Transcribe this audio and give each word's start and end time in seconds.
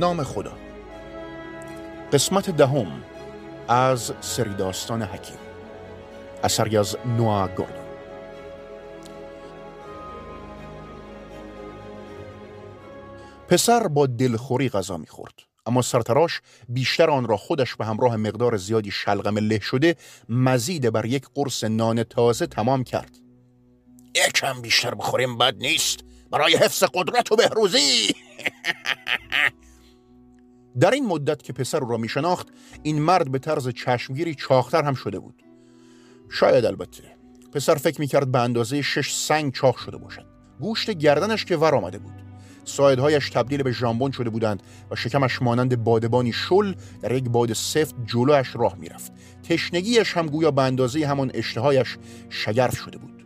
نام 0.00 0.22
خدا. 0.22 0.52
قسمت 2.12 2.50
دهم 2.50 3.02
از 3.68 4.12
سری 4.20 4.54
داستان 4.54 5.02
حکیم. 5.02 5.38
اثری 6.44 6.76
از 6.76 6.96
نوآ 7.06 7.48
گوردون. 7.48 7.84
پسر 13.48 13.88
با 13.88 14.06
دلخوری 14.06 14.68
غذا 14.68 14.96
می‌خورد 14.96 15.34
اما 15.66 15.82
سرتراش 15.82 16.40
بیشتر 16.68 17.10
آن 17.10 17.28
را 17.28 17.36
خودش 17.36 17.76
به 17.76 17.84
همراه 17.86 18.16
مقدار 18.16 18.56
زیادی 18.56 18.90
شلغم 18.90 19.38
له 19.38 19.60
شده 19.60 19.96
مزید 20.28 20.90
بر 20.90 21.04
یک 21.04 21.26
قرص 21.34 21.64
نان 21.64 22.02
تازه 22.02 22.46
تمام 22.46 22.84
کرد. 22.84 23.16
یکم 24.14 24.62
بیشتر 24.62 24.94
بخوریم 24.94 25.38
بد 25.38 25.56
نیست. 25.56 26.00
برای 26.30 26.56
حفظ 26.56 26.84
قدرت 26.94 27.32
و 27.32 27.36
بهروزی. 27.36 28.08
در 30.80 30.90
این 30.90 31.06
مدت 31.06 31.42
که 31.42 31.52
پسر 31.52 31.80
را 31.80 31.96
میشناخت 31.96 32.48
این 32.82 33.02
مرد 33.02 33.30
به 33.30 33.38
طرز 33.38 33.68
چشمگیری 33.68 34.34
چاختر 34.34 34.82
هم 34.82 34.94
شده 34.94 35.18
بود. 35.18 35.42
شاید 36.28 36.64
البته. 36.64 37.02
پسر 37.52 37.74
فکر 37.74 38.00
می‌کرد 38.00 38.32
به 38.32 38.38
اندازه 38.38 38.82
شش 38.82 39.14
سنگ 39.14 39.52
چاخ 39.52 39.78
شده 39.78 39.96
باشد. 39.96 40.26
گوشت 40.60 40.90
گردنش 40.90 41.44
که 41.44 41.56
ور 41.56 41.74
آمده 41.74 41.98
بود. 41.98 42.12
سایدهایش 42.64 43.30
تبدیل 43.30 43.62
به 43.62 43.72
ژامبون 43.72 44.10
شده 44.10 44.30
بودند 44.30 44.62
و 44.90 44.96
شکمش 44.96 45.42
مانند 45.42 45.84
بادبانی 45.84 46.32
شل 46.32 46.74
در 47.02 47.12
یک 47.12 47.28
باد 47.28 47.52
سفت 47.52 47.94
جلویش 48.06 48.56
راه 48.56 48.76
می‌رفت. 48.76 49.12
تشنگیش 49.42 50.16
هم 50.16 50.26
گویا 50.26 50.50
به 50.50 50.62
اندازه 50.62 51.06
همان 51.06 51.30
اشتهایش 51.34 51.96
شگرف 52.28 52.76
شده 52.76 52.98
بود. 52.98 53.24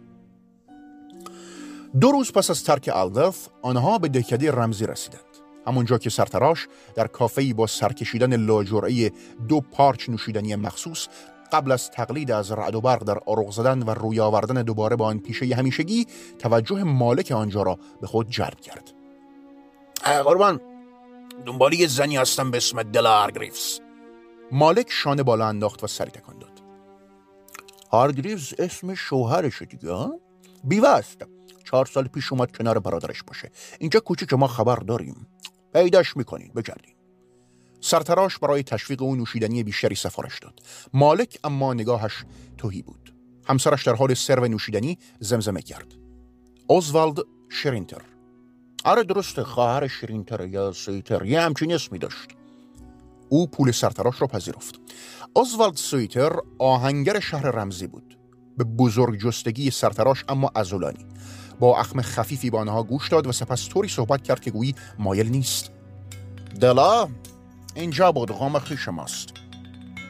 دو 2.01 2.13
روز 2.13 2.33
پس 2.33 2.51
از 2.51 2.65
ترک 2.65 2.91
الدف 2.95 3.49
آنها 3.63 3.99
به 3.99 4.09
دهکده 4.09 4.51
رمزی 4.51 4.87
رسیدند. 4.87 5.34
همونجا 5.67 5.99
که 5.99 6.11
سرتراش 6.11 6.69
در 6.95 7.07
کافه‌ای 7.07 7.53
با 7.53 7.67
سرکشیدن 7.67 8.37
لاجرعه 8.37 9.13
دو 9.49 9.61
پارچ 9.61 10.09
نوشیدنی 10.09 10.57
مخصوص 10.57 11.09
قبل 11.53 11.73
از 11.73 11.91
تقلید 11.91 12.31
از 12.31 12.53
رعد 12.53 12.75
و 12.75 12.81
برق 12.81 13.05
در 13.05 13.19
آرغ 13.27 13.51
زدن 13.51 13.83
و 13.83 13.91
روی 13.91 14.21
آوردن 14.21 14.63
دوباره 14.63 14.97
با 14.97 15.07
آن 15.07 15.19
پیشه 15.19 15.57
همیشگی 15.57 16.07
توجه 16.39 16.83
مالک 16.83 17.33
آنجا 17.33 17.63
را 17.63 17.79
به 18.01 18.07
خود 18.07 18.31
جلب 18.31 18.61
کرد. 18.61 18.93
قربان. 20.05 20.61
دنبالی 21.47 21.77
یه 21.77 21.87
زنی 21.87 22.17
هستم 22.17 22.51
به 22.51 22.57
اسم 22.57 22.83
دلا 22.83 23.19
هارگریفز 23.19 23.81
مالک 24.53 24.87
شانه 24.91 25.23
بالا 25.23 25.47
انداخت 25.47 25.85
و 25.85 25.87
سری 25.87 26.11
تکان 26.11 26.39
داد. 26.39 26.63
هارگریفز 27.93 28.55
اسم 28.59 28.95
شوهرشه 28.95 29.65
دیگه 29.65 30.11
بیوه 30.65 30.89
است 30.89 31.23
چهار 31.65 31.87
سال 31.87 32.09
پیش 32.09 32.33
اومد 32.33 32.57
کنار 32.57 32.79
برادرش 32.79 33.23
باشه. 33.23 33.51
اینجا 33.79 34.01
کوچیک 34.01 34.33
ما 34.33 34.47
خبر 34.47 34.77
داریم. 34.77 35.27
پیداش 35.73 36.17
می‌کنین 36.17 36.53
بگردین. 36.57 36.95
سرتراش 37.81 38.39
برای 38.39 38.63
تشویق 38.63 39.03
او 39.03 39.17
نوشیدنی 39.17 39.63
بیشتری 39.63 39.95
سفارش 39.95 40.39
داد. 40.39 40.61
مالک 40.93 41.39
اما 41.45 41.75
نگاهش 41.75 42.25
توهی 42.59 42.83
بود. 42.83 43.15
همسرش 43.47 43.87
در 43.87 43.95
حال 43.95 44.15
سرو 44.15 44.49
نوشیدنی 44.49 44.99
زمزمه 45.21 45.63
کرد. 45.63 45.95
اوزوالد 46.67 47.19
شرینتر. 47.49 48.03
آره 48.85 49.03
درسته. 49.03 49.45
خواهر 49.45 49.87
شیرینتر 49.87 50.47
یا 50.47 50.73
سویتر. 50.73 51.25
یه 51.25 51.41
همچین 51.41 51.73
اسمی 51.73 51.99
داشت. 51.99 52.29
او 53.29 53.47
پول 53.47 53.71
سرتراش 53.71 54.21
را 54.21 54.27
پذیرفت. 54.27 54.81
آزوالد 55.35 55.77
سویتر 55.77 56.33
آهنگر 56.59 57.21
شهر 57.21 57.51
رمزی 57.51 57.87
بود. 57.87 58.19
به 58.59 58.65
بزرگ 58.65 59.21
جستگی 59.21 59.71
سرتراش 59.71 60.25
اما 60.29 60.51
ازولانی. 60.55 61.07
با 61.61 61.79
اخم 61.79 62.03
خفیفی 62.03 62.51
با 62.51 62.61
آنها 62.61 62.83
گوش 62.83 63.09
داد 63.09 63.27
و 63.27 63.33
سپس 63.33 63.69
طوری 63.69 63.89
صحبت 63.89 64.23
کرد 64.23 64.41
که 64.41 64.51
گویی 64.51 64.75
مایل 64.99 65.29
نیست. 65.29 65.71
دلا 66.61 67.09
اینجا 67.75 68.13
بادغام 68.13 68.59
خیش 68.59 68.89
ماست. 68.89 69.29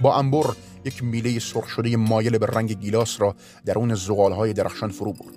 با 0.03 0.17
انبر 0.17 0.55
یک 0.85 1.05
میله 1.05 1.39
سرخ 1.39 1.69
شده 1.69 1.97
مایل 1.97 2.39
به 2.39 2.47
رنگ 2.47 2.73
گیلاس 2.73 3.21
را 3.21 3.35
در 3.67 3.79
اون 3.79 3.95
زغالهای 3.95 4.53
درخشان 4.53 4.91
فرو 4.91 5.13
برد. 5.13 5.35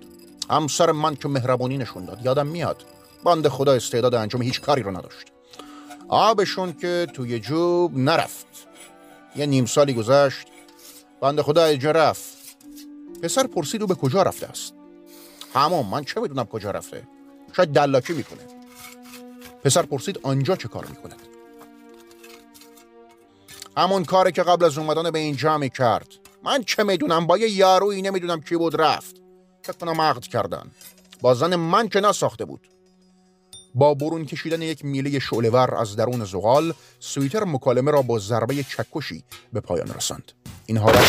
همسر 0.49 0.91
من 0.91 1.15
که 1.15 1.27
مهربانی 1.27 1.77
نشون 1.77 2.05
داد 2.05 2.25
یادم 2.25 2.47
میاد. 2.47 2.85
بند 3.23 3.47
خدا 3.47 3.73
استعداد 3.73 4.15
انجام 4.15 4.41
هیچ 4.41 4.61
کاری 4.61 4.83
رو 4.83 4.97
نداشت. 4.97 5.27
آبشون 6.09 6.73
که 6.73 7.07
توی 7.13 7.39
جوب 7.39 7.97
نرفت. 7.97 8.47
یه 9.35 9.45
نیم 9.45 9.65
سالی 9.65 9.93
گذشت 9.93 10.47
بند 11.21 11.41
خدا 11.41 11.65
اینجا 11.65 11.91
رفت. 11.91 12.37
پسر 13.23 13.47
پرسید 13.47 13.81
او 13.81 13.87
به 13.87 13.95
کجا 13.95 14.21
رفته 14.21 14.47
است؟ 14.47 14.76
همون 15.57 15.85
من 15.85 16.03
چه 16.03 16.21
می‌دونم 16.21 16.45
کجا 16.45 16.71
رفته؟ 16.71 17.07
شاید 17.55 17.69
دلاکی 17.69 18.13
می‌کنه. 18.13 18.41
پسر 19.63 19.81
پرسید 19.81 20.19
آنجا 20.23 20.55
چه 20.55 20.67
کار 20.67 20.85
می‌کند؟ 20.85 21.21
همون 23.77 24.05
کاری 24.05 24.31
که 24.31 24.43
قبل 24.43 24.65
از 24.65 24.77
اومدن 24.77 25.11
به 25.11 25.19
اینجا 25.19 25.57
می‌کرد. 25.57 26.07
من 26.43 26.63
چه 26.63 26.83
می‌دونم؟ 26.83 27.27
با 27.27 27.37
یه 27.37 27.49
یارویی 27.49 28.01
نمی‌دونم 28.01 28.41
کی 28.41 28.55
بود 28.57 28.81
رفت. 28.81 29.15
فکر 29.63 29.77
کنم 29.77 30.01
عقد 30.01 30.21
کردن. 30.21 30.71
با 31.21 31.33
زن 31.33 31.55
من 31.55 31.89
که 31.89 31.99
نساخته 31.99 32.45
بود. 32.45 32.67
با 33.77 33.93
برون 33.93 34.25
کشیدن 34.25 34.61
یک 34.61 34.85
میله 34.85 35.19
شعلهور 35.19 35.75
از 35.75 35.95
درون 35.95 36.25
زغال 36.25 36.73
سویتر 36.99 37.43
مکالمه 37.43 37.91
را 37.91 38.01
با 38.01 38.19
ضربه 38.19 38.63
چکشی 38.63 39.23
به 39.53 39.59
پایان 39.59 39.93
رساند 39.93 40.31
این 40.65 40.77
حالت 40.77 41.05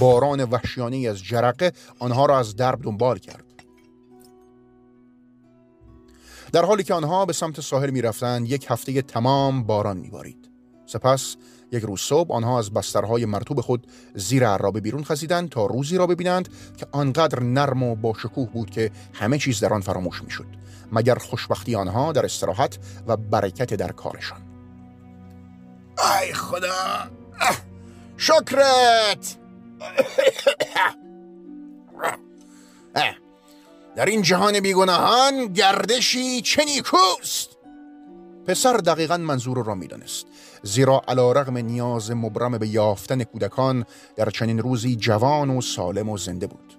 باران 0.00 0.44
وحشیانه 0.44 1.08
از 1.08 1.18
جرقه 1.24 1.72
آنها 1.98 2.26
را 2.26 2.38
از 2.38 2.56
درب 2.56 2.82
دنبال 2.82 3.18
کرد 3.18 3.44
در 6.52 6.64
حالی 6.64 6.82
که 6.82 6.94
آنها 6.94 7.26
به 7.26 7.32
سمت 7.32 7.60
ساحل 7.60 7.90
می 7.90 8.02
رفتند 8.02 8.50
یک 8.50 8.66
هفته 8.68 9.02
تمام 9.02 9.62
باران 9.62 9.96
می 9.96 10.10
بارید. 10.10 10.50
سپس 10.86 11.36
یک 11.72 11.82
روز 11.82 12.00
صبح 12.00 12.32
آنها 12.32 12.58
از 12.58 12.70
بسترهای 12.70 13.24
مرتوب 13.24 13.60
خود 13.60 13.86
زیر 14.14 14.46
عرابه 14.46 14.80
بیرون 14.80 15.04
خزیدند 15.04 15.48
تا 15.48 15.66
روزی 15.66 15.96
را 15.96 16.06
ببینند 16.06 16.48
که 16.76 16.86
آنقدر 16.92 17.42
نرم 17.42 17.82
و 17.82 17.94
با 17.94 18.14
شکوه 18.22 18.48
بود 18.48 18.70
که 18.70 18.90
همه 19.12 19.38
چیز 19.38 19.60
در 19.60 19.72
آن 19.72 19.80
فراموش 19.80 20.22
می‌شد 20.22 20.46
مگر 20.92 21.14
خوشبختی 21.14 21.74
آنها 21.74 22.12
در 22.12 22.24
استراحت 22.24 22.78
و 23.06 23.16
برکت 23.16 23.74
در 23.74 23.92
کارشان. 23.92 24.42
ای 26.22 26.32
خدا! 26.32 27.10
شکرت! 28.16 29.36
در 33.96 34.06
این 34.06 34.22
جهان 34.22 34.60
بیگناهان 34.60 35.46
گردشی 35.46 36.42
چه 36.42 36.64
نیکوست! 36.64 37.56
پسر 38.46 38.76
دقیقا 38.76 39.16
منظور 39.16 39.64
را 39.64 39.74
می‌دانست. 39.74 40.26
زیرا 40.62 41.02
علا 41.08 41.32
رغم 41.32 41.56
نیاز 41.56 42.10
مبرم 42.10 42.58
به 42.58 42.68
یافتن 42.68 43.24
کودکان 43.24 43.84
در 44.16 44.30
چنین 44.30 44.58
روزی 44.58 44.96
جوان 44.96 45.50
و 45.50 45.60
سالم 45.60 46.08
و 46.08 46.18
زنده 46.18 46.46
بود. 46.46 46.74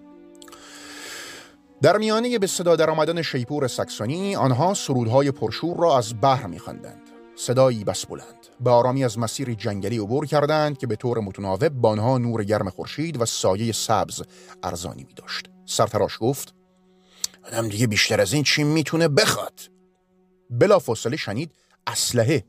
در 1.82 1.98
میانه 1.98 2.40
به 2.40 2.48
صدا 2.48 2.76
در 2.76 2.90
آمدن 2.90 3.22
شیپور 3.22 3.68
سکسونی 3.68 4.36
آنها 4.36 4.74
سرودهای 4.74 5.32
پرشور 5.32 5.78
را 5.78 5.98
از 5.98 6.14
بحر 6.22 6.48
میخواندند. 6.48 7.02
صدایی 7.36 7.84
بس 7.84 8.06
بلند. 8.06 8.48
به 8.60 8.70
آرامی 8.70 9.04
از 9.04 9.20
مسیر 9.20 9.54
جنگلی 9.54 9.98
عبور 9.98 10.26
کردند 10.26 10.78
که 10.78 10.88
به 10.88 10.96
طور 10.96 11.20
متناوب 11.20 11.70
با 11.70 11.90
آنها 11.90 12.18
نور 12.18 12.44
گرم 12.44 12.70
خورشید 12.70 13.22
و 13.22 13.26
سایه 13.26 13.72
سبز 13.72 14.22
ارزانی 14.64 15.04
می 15.04 15.14
داشت 15.14 15.50
سرتراش 15.66 16.18
گفت 16.20 16.54
آدم 17.44 17.70
دیگه 17.70 17.88
بیشتر 17.88 18.22
از 18.22 18.34
این 18.34 18.44
چی 18.44 18.64
می‌تونه 18.64 19.08
بخواد؟ 19.08 19.60
بلا 20.50 20.80
فاصله 20.80 21.18
شنید 21.18 21.52
اسلحه 21.88 22.44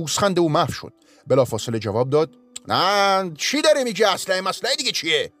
پوسخند 0.00 0.38
او 0.38 0.48
محو 0.48 0.72
شد. 0.72 0.92
بلا 1.26 1.44
فاصله 1.44 1.78
جواب 1.78 2.10
داد 2.10 2.36
نه 2.68 3.32
چی 3.36 3.62
داره 3.62 3.84
میگه 3.84 4.08
اسلحه 4.08 4.40
مسلحه 4.40 4.74
دیگه 4.74 4.92
چیه؟ 4.92 5.32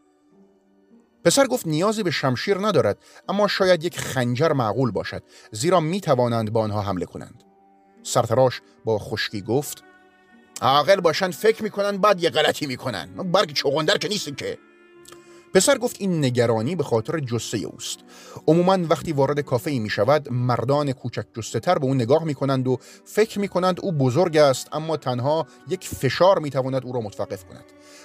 پسر 1.24 1.46
گفت 1.46 1.66
نیازی 1.66 2.02
به 2.02 2.10
شمشیر 2.10 2.58
ندارد 2.58 2.98
اما 3.28 3.48
شاید 3.48 3.84
یک 3.84 4.00
خنجر 4.00 4.52
معقول 4.52 4.90
باشد 4.90 5.22
زیرا 5.52 5.80
می 5.80 6.00
توانند 6.00 6.52
با 6.52 6.62
آنها 6.62 6.82
حمله 6.82 7.06
کنند. 7.06 7.44
سرتراش 8.02 8.60
با 8.84 8.98
خشکی 8.98 9.40
گفت 9.40 9.84
عاقل 10.62 11.00
باشند 11.00 11.32
فکر 11.32 11.62
می‌کنن 11.62 11.98
بعد 11.98 12.22
یه 12.22 12.30
غلطی 12.30 12.66
می‌کنن 12.66 13.06
برگ 13.32 13.52
چغندر 13.52 13.98
که 13.98 14.08
نیست 14.08 14.36
که. 14.36 14.58
پسر 15.54 15.78
گفت 15.78 15.96
این 15.98 16.24
نگرانی 16.24 16.76
به 16.76 16.82
خاطر 16.82 17.20
جسه 17.20 17.58
اوست. 17.58 17.98
عموما 18.46 18.78
وقتی 18.90 19.12
وارد 19.12 19.40
کافه 19.40 19.70
ای 19.70 19.78
می 19.78 19.90
شود 19.90 20.32
مردان 20.32 20.92
کوچک 20.92 21.24
جسته 21.36 21.60
تر 21.60 21.78
به 21.78 21.86
او 21.86 21.94
نگاه 21.94 22.24
می 22.24 22.34
کنند 22.34 22.68
و 22.68 22.78
فکر 23.04 23.38
می 23.38 23.48
کنند 23.48 23.80
او 23.82 23.92
بزرگ 23.92 24.36
است 24.36 24.68
اما 24.72 24.96
تنها 24.96 25.46
یک 25.68 25.88
فشار 25.88 26.38
می 26.38 26.50
تواند 26.50 26.86
او 26.86 26.92
را 26.92 27.00
متوقف 27.00 27.44
کند. 27.44 27.64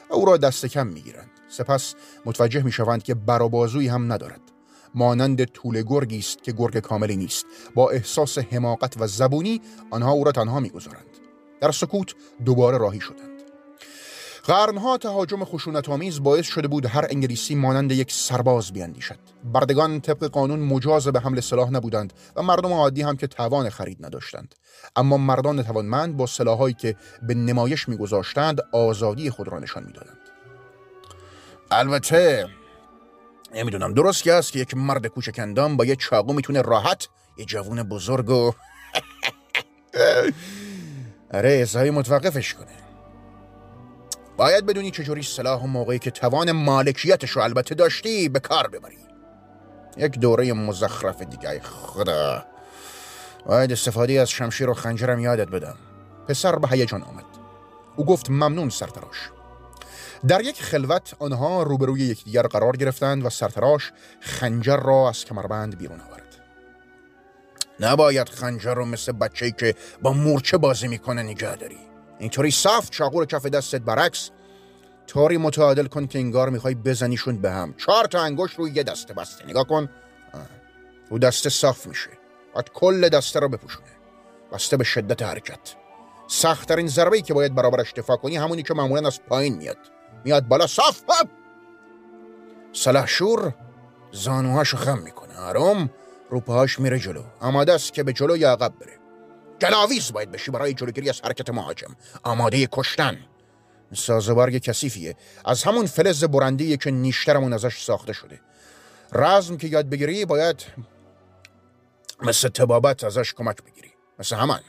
و 0.09 0.13
او 0.13 0.25
را 0.25 0.37
دست 0.37 0.65
کم 0.65 0.87
می 0.87 1.01
گیرند 1.01 1.29
سپس 1.49 1.95
متوجه 2.25 2.63
می 2.63 2.71
شوند 2.71 3.03
که 3.03 3.13
برابازوی 3.13 3.87
هم 3.87 4.13
ندارد. 4.13 4.41
مانند 4.95 5.45
طول 5.45 5.81
گرگی 5.81 6.19
است 6.19 6.43
که 6.43 6.51
گرگ 6.51 6.79
کاملی 6.79 7.17
نیست. 7.17 7.45
با 7.75 7.89
احساس 7.89 8.37
حماقت 8.37 8.93
و 8.99 9.07
زبونی 9.07 9.61
آنها 9.91 10.11
او 10.11 10.23
را 10.23 10.31
تنها 10.31 10.59
می‌گذارند. 10.59 11.05
در 11.61 11.71
سکوت 11.71 12.13
دوباره 12.45 12.77
راهی 12.77 12.99
شدند. 12.99 13.34
قرنها 14.47 14.97
تهاجم 14.97 15.43
خشونت 15.43 15.89
آمیز 15.89 16.23
باعث 16.23 16.45
شده 16.45 16.67
بود 16.67 16.85
هر 16.85 17.05
انگلیسی 17.09 17.55
مانند 17.55 17.91
یک 17.91 18.11
سرباز 18.11 18.73
بیاندیشد 18.73 19.19
بردگان 19.43 20.01
طبق 20.01 20.23
قانون 20.23 20.59
مجاز 20.59 21.07
به 21.07 21.19
حمل 21.19 21.39
سلاح 21.39 21.69
نبودند 21.69 22.13
و 22.35 22.43
مردم 22.43 22.73
عادی 22.73 23.01
هم 23.01 23.17
که 23.17 23.27
توان 23.27 23.69
خرید 23.69 24.05
نداشتند 24.05 24.55
اما 24.95 25.17
مردان 25.17 25.63
توانمند 25.63 26.17
با 26.17 26.25
سلاحهایی 26.25 26.73
که 26.73 26.95
به 27.27 27.33
نمایش 27.33 27.89
میگذاشتند 27.89 28.61
آزادی 28.73 29.29
خود 29.29 29.47
را 29.47 29.59
نشان 29.59 29.83
می‌دادند 29.83 30.19
البته 31.71 32.47
نمی‌دونم 33.53 33.93
درست 33.93 34.23
که 34.23 34.33
است 34.33 34.51
که 34.51 34.59
یک 34.59 34.77
مرد 34.77 35.07
کوچکندام 35.07 35.77
با 35.77 35.85
یه 35.85 35.95
چاقو 35.95 36.33
می‌تونه 36.33 36.61
راحت 36.61 37.07
یه 37.37 37.45
جوون 37.45 37.83
بزرگ 37.83 38.29
و 38.29 38.51
حسابی 41.33 41.89
متوقفش 41.89 42.53
کنه 42.53 42.84
باید 44.37 44.65
بدونی 44.65 44.91
چجوری 44.91 45.23
سلاح 45.23 45.63
و 45.63 45.67
موقعی 45.67 45.99
که 45.99 46.11
توان 46.11 46.51
مالکیتش 46.51 47.29
رو 47.29 47.41
البته 47.41 47.75
داشتی 47.75 48.29
به 48.29 48.39
کار 48.39 48.67
ببری. 48.67 48.97
یک 49.97 50.19
دوره 50.19 50.53
مزخرف 50.53 51.21
دیگه 51.21 51.59
خدا. 51.59 52.45
باید 53.45 53.71
استفاده 53.71 54.13
از 54.13 54.29
شمشیر 54.29 54.69
و 54.69 54.73
خنجرم 54.73 55.19
یادت 55.19 55.47
بدم. 55.47 55.75
پسر 56.27 56.55
به 56.55 56.67
هیجان 56.67 57.01
آمد. 57.01 57.25
او 57.95 58.05
گفت 58.05 58.29
ممنون 58.29 58.69
سرتراش. 58.69 59.29
در 60.27 60.41
یک 60.41 60.61
خلوت 60.61 61.13
آنها 61.19 61.63
روبروی 61.63 62.01
یکدیگر 62.01 62.47
قرار 62.47 62.77
گرفتند 62.77 63.25
و 63.25 63.29
سرتراش 63.29 63.91
خنجر 64.19 64.77
را 64.77 65.09
از 65.09 65.25
کمربند 65.25 65.77
بیرون 65.77 66.01
آورد. 66.01 66.35
نباید 67.79 68.29
خنجر 68.29 68.73
رو 68.73 68.85
مثل 68.85 69.11
بچه‌ای 69.11 69.51
که 69.51 69.75
با 70.01 70.13
مورچه 70.13 70.57
بازی 70.57 70.87
می‌کنه 70.87 71.23
نگه 71.23 71.55
داری. 71.55 71.77
اینطوری 72.19 72.51
صاف 72.51 72.89
چاقو 72.89 73.25
کف 73.25 73.45
دستت 73.45 73.81
برعکس 73.81 74.29
طوری 75.07 75.37
متعادل 75.37 75.87
کن 75.87 76.07
که 76.07 76.19
انگار 76.19 76.49
می‌خوای 76.49 76.75
بزنیشون 76.75 77.41
به 77.41 77.51
هم. 77.51 77.73
چهار 77.73 78.05
تا 78.05 78.19
انگوش 78.19 78.53
روی 78.53 78.71
یه 78.71 78.83
دسته 78.83 79.13
بسته. 79.13 79.45
نگاه 79.45 79.67
کن. 79.67 79.89
رو 81.09 81.19
دسته 81.19 81.49
صاف 81.49 81.87
میشه. 81.87 82.09
باید 82.53 82.69
کل 82.69 83.09
دسته 83.09 83.39
رو 83.39 83.49
بپوشونه. 83.49 83.87
بسته 84.51 84.77
به 84.77 84.83
شدت 84.83 85.21
حرکت. 85.21 85.75
سختترین 86.27 86.87
ضربه 86.87 87.15
ای 87.15 87.21
که 87.21 87.33
باید 87.33 87.55
برابرش 87.55 87.93
دفاع 87.93 88.17
کنی 88.17 88.37
همونی 88.37 88.63
که 88.63 88.73
معمولا 88.73 89.07
از 89.07 89.21
پایین 89.21 89.57
میاد. 89.57 89.77
میاد 90.23 90.47
بالا. 90.47 90.67
صاف. 90.67 91.01
سلحشور 92.73 93.53
زانوهاشو 94.11 94.77
خم 94.77 94.99
می‌کنه. 94.99 95.39
آروم. 95.39 95.89
رو 96.29 96.39
پاهاش 96.39 96.79
میره 96.79 96.99
جلو. 96.99 97.23
آماده 97.39 97.73
است 97.73 97.93
که 97.93 98.03
به 98.03 98.13
جلو 98.13 98.37
یا 98.37 98.51
عقب 98.51 98.73
بره. 98.79 98.99
گلاویز 99.61 100.11
باید 100.11 100.31
بشی 100.31 100.51
برای 100.51 100.73
جلوگیری 100.73 101.09
از 101.09 101.21
حرکت 101.21 101.49
مهاجم. 101.49 101.95
آماده 102.23 102.67
کشتن. 102.71 103.17
سازوارگ 103.93 104.57
کثیفیه. 104.57 105.15
از 105.45 105.63
همون 105.63 105.85
فلز 105.85 106.23
برندیه 106.23 106.77
که 106.77 106.91
نیشترمون 106.91 107.53
ازش 107.53 107.83
ساخته 107.83 108.13
شده. 108.13 108.41
رزم 109.13 109.57
که 109.57 109.67
یاد 109.67 109.89
بگیری 109.89 110.25
باید 110.25 110.65
مثل 112.21 112.49
تبابت 112.49 113.03
ازش 113.03 113.33
کمک 113.33 113.63
بگیری. 113.63 113.91
مثل 114.19 114.35
همان. 114.35 114.61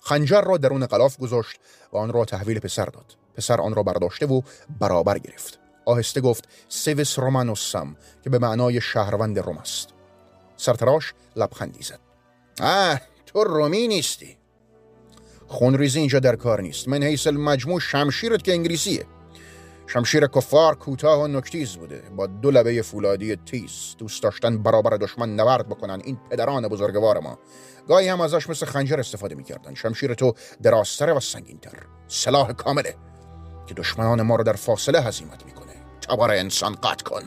خنجر 0.00 0.40
را 0.40 0.56
درون 0.56 0.86
قلاف 0.86 1.18
گذاشت 1.18 1.56
و 1.92 1.96
آن 1.96 2.12
را 2.12 2.24
تحویل 2.24 2.58
پسر 2.58 2.84
داد. 2.84 3.16
پسر 3.34 3.60
آن 3.60 3.74
را 3.74 3.82
برداشته 3.82 4.26
و 4.26 4.40
برابر 4.80 5.18
گرفت. 5.18 5.58
آهسته 5.84 6.20
گفت 6.20 6.48
سیوس 6.68 7.18
رومانوسم 7.18 7.96
که 8.24 8.30
به 8.30 8.38
معنای 8.38 8.80
شهروند 8.80 9.38
روم 9.38 9.58
است. 9.58 9.88
سرتراش 10.56 11.14
لبخندی 11.36 11.82
زد. 11.82 12.00
آه 12.60 13.00
تو 13.28 13.44
رومی 13.44 13.88
نیستی. 13.88 14.38
خونریزی 15.46 15.98
اینجا 15.98 16.18
در 16.18 16.36
کار 16.36 16.60
نیست. 16.60 16.88
من 16.88 17.02
حیث 17.02 17.26
مجموع 17.26 17.80
شمشیرت 17.80 18.42
که 18.42 18.52
انگلیسیه. 18.52 19.06
شمشیر 19.86 20.26
کفار 20.26 20.74
کوتاه 20.74 21.22
و 21.22 21.26
نکتیز 21.26 21.76
بوده. 21.76 22.02
با 22.16 22.26
دو 22.26 22.50
لبه 22.50 22.82
فولادی 22.82 23.36
تیز. 23.36 23.94
دوست 23.98 24.22
داشتن 24.22 24.62
برابر 24.62 24.96
دشمن 24.96 25.36
نورد 25.36 25.68
بکنن. 25.68 26.00
این 26.04 26.18
پدران 26.30 26.68
بزرگوار 26.68 27.18
ما. 27.18 27.38
گاهی 27.88 28.08
هم 28.08 28.20
ازش 28.20 28.48
مثل 28.48 28.66
خنجر 28.66 29.00
استفاده 29.00 29.34
می‌کردن. 29.34 29.74
شمشیر 29.74 30.14
تو 30.14 30.34
درازتره 30.62 31.12
و 31.12 31.20
سنگینتر. 31.20 31.78
سلاح 32.08 32.52
کامله. 32.52 32.94
که 33.66 33.74
دشمنان 33.74 34.22
ما 34.22 34.36
رو 34.36 34.44
در 34.44 34.52
فاصله 34.52 35.00
هزیمت 35.00 35.46
می‌کنه. 35.46 35.72
تبار 36.00 36.30
انسان 36.30 36.74
قطع 36.74 37.04
کن. 37.04 37.22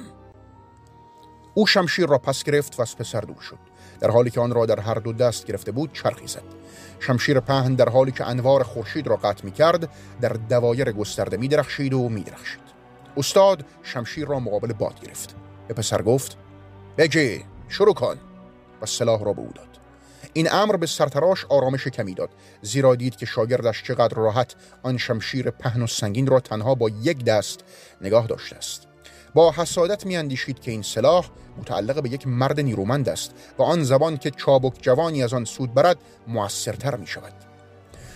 او 1.53 1.67
شمشیر 1.67 2.05
را 2.05 2.17
پس 2.17 2.43
گرفت 2.43 2.79
و 2.79 2.81
از 2.81 2.97
پسر 2.97 3.21
دور 3.21 3.41
شد. 3.41 3.70
در 4.01 4.11
حالی 4.11 4.29
که 4.29 4.41
آن 4.41 4.51
را 4.51 4.65
در 4.65 4.79
هر 4.79 4.93
دو 4.93 5.13
دست 5.13 5.45
گرفته 5.45 5.71
بود 5.71 5.93
چرخی 5.93 6.27
زد. 6.27 6.43
شمشیر 6.99 7.39
پهن 7.39 7.75
در 7.75 7.89
حالی 7.89 8.11
که 8.11 8.27
انوار 8.27 8.63
خورشید 8.63 9.07
را 9.07 9.15
قطع 9.15 9.45
می 9.45 9.51
کرد 9.51 9.89
در 10.21 10.29
دوایر 10.29 10.91
گسترده 10.91 11.37
می 11.37 11.47
درخشید 11.47 11.93
و 11.93 12.09
می 12.09 12.21
درخشید. 12.21 12.61
استاد 13.17 13.65
شمشیر 13.83 14.27
را 14.27 14.39
مقابل 14.39 14.73
باد 14.73 14.99
گرفت. 14.99 15.35
به 15.67 15.73
پسر 15.73 16.01
گفت 16.01 16.37
بگی 16.97 17.45
شروع 17.69 17.93
کن. 17.93 18.17
و 18.81 18.85
سلاح 18.85 19.23
را 19.23 19.33
به 19.33 19.41
او 19.41 19.49
داد. 19.55 19.67
این 20.33 20.47
امر 20.51 20.75
به 20.75 20.87
سرتراش 20.87 21.45
آرامش 21.45 21.87
کمی 21.87 22.13
داد 22.13 22.29
زیرا 22.61 22.95
دید 22.95 23.15
که 23.15 23.25
شاگردش 23.25 23.83
چقدر 23.83 24.17
راحت 24.17 24.55
آن 24.83 24.97
شمشیر 24.97 25.49
پهن 25.49 25.81
و 25.81 25.87
سنگین 25.87 26.27
را 26.27 26.39
تنها 26.39 26.75
با 26.75 26.89
یک 26.89 27.23
دست 27.23 27.59
نگاه 28.01 28.27
داشته 28.27 28.55
است. 28.55 28.87
با 29.33 29.51
حسادت 29.51 30.05
میاندیشید 30.05 30.59
که 30.59 30.71
این 30.71 30.81
سلاح 30.81 31.29
متعلق 31.57 32.01
به 32.01 32.09
یک 32.09 32.27
مرد 32.27 32.59
نیرومند 32.59 33.09
است 33.09 33.31
و 33.57 33.63
آن 33.63 33.83
زبان 33.83 34.17
که 34.17 34.31
چابک 34.31 34.73
جوانی 34.81 35.23
از 35.23 35.33
آن 35.33 35.45
سود 35.45 35.73
برد 35.73 35.97
موثرتر 36.27 36.95
می 36.95 37.07
شود. 37.07 37.33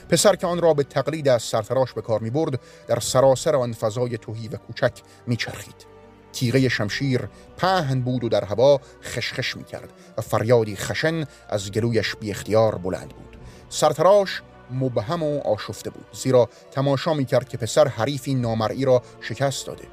پسر 0.10 0.36
که 0.36 0.48
آن 0.48 0.62
را 0.62 0.74
به 0.74 0.84
تقلید 0.84 1.28
از 1.28 1.44
سرتراش 1.44 1.94
به 1.94 2.02
کار 2.02 2.20
می 2.20 2.30
برد 2.30 2.60
در 2.88 3.00
سراسر 3.00 3.56
آن 3.56 3.74
فضای 3.74 4.18
توهی 4.18 4.48
و 4.48 4.58
کوچک 4.58 5.02
می 5.28 5.36
چرخید. 5.36 5.96
تیغه 6.34 6.70
شمشیر 6.70 7.30
پهن 7.58 8.02
بود 8.02 8.24
و 8.24 8.30
در 8.30 8.46
هوا 8.46 8.80
خشخش 9.04 9.58
می 9.58 9.64
کرد 9.64 9.90
و 10.18 10.22
فریادی 10.22 10.76
خشن 10.76 11.26
از 11.50 11.72
گلویش 11.72 12.16
بی 12.16 12.32
اختیار 12.32 12.76
بلند 12.76 13.10
بود. 13.10 13.38
سرتراش 13.70 14.42
مبهم 14.72 15.24
و 15.24 15.40
آشفته 15.40 15.90
بود 15.90 16.06
زیرا 16.14 16.50
تماشا 16.72 17.14
می 17.14 17.26
کرد 17.26 17.50
که 17.50 17.58
پسر 17.58 17.88
حریفی 17.88 18.36
نامرئی 18.36 18.86
را 18.86 19.02
شکست 19.22 19.68
داده 19.68 19.84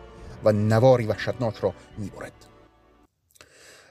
و 0.45 0.53
نواری 0.53 1.07
وحشتناک 1.07 1.57
را 1.57 1.75
می‌برد 1.99 2.42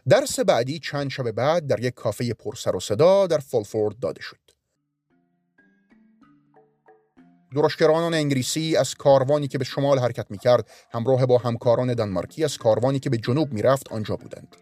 درس 0.10 0.40
بعدی 0.40 0.80
چند 0.80 1.10
شب 1.10 1.32
بعد 1.32 1.68
در 1.68 1.80
یک 1.80 1.94
کافه 1.94 2.34
پرسر 2.34 2.76
و 2.76 2.80
صدا 2.80 3.28
در 3.28 3.38
فولفورد 3.38 4.00
داده 4.00 4.22
شد 4.22 4.38
درشکرانان 7.56 8.14
انگلیسی 8.14 8.76
از 8.76 8.96
کاروانی 8.96 9.48
که 9.48 9.58
به 9.58 9.64
شمال 9.64 10.00
حرکت 10.00 10.32
می 10.32 10.38
کرد 10.38 10.70
همراه 10.92 11.26
با 11.26 11.38
همکاران 11.38 11.94
دانمارکی 11.94 12.44
از 12.44 12.58
کاروانی 12.58 13.00
که 13.00 13.10
به 13.10 13.18
جنوب 13.18 13.54
می 13.54 13.62
رفت 13.62 13.92
آنجا 13.92 14.16
بودند. 14.16 14.56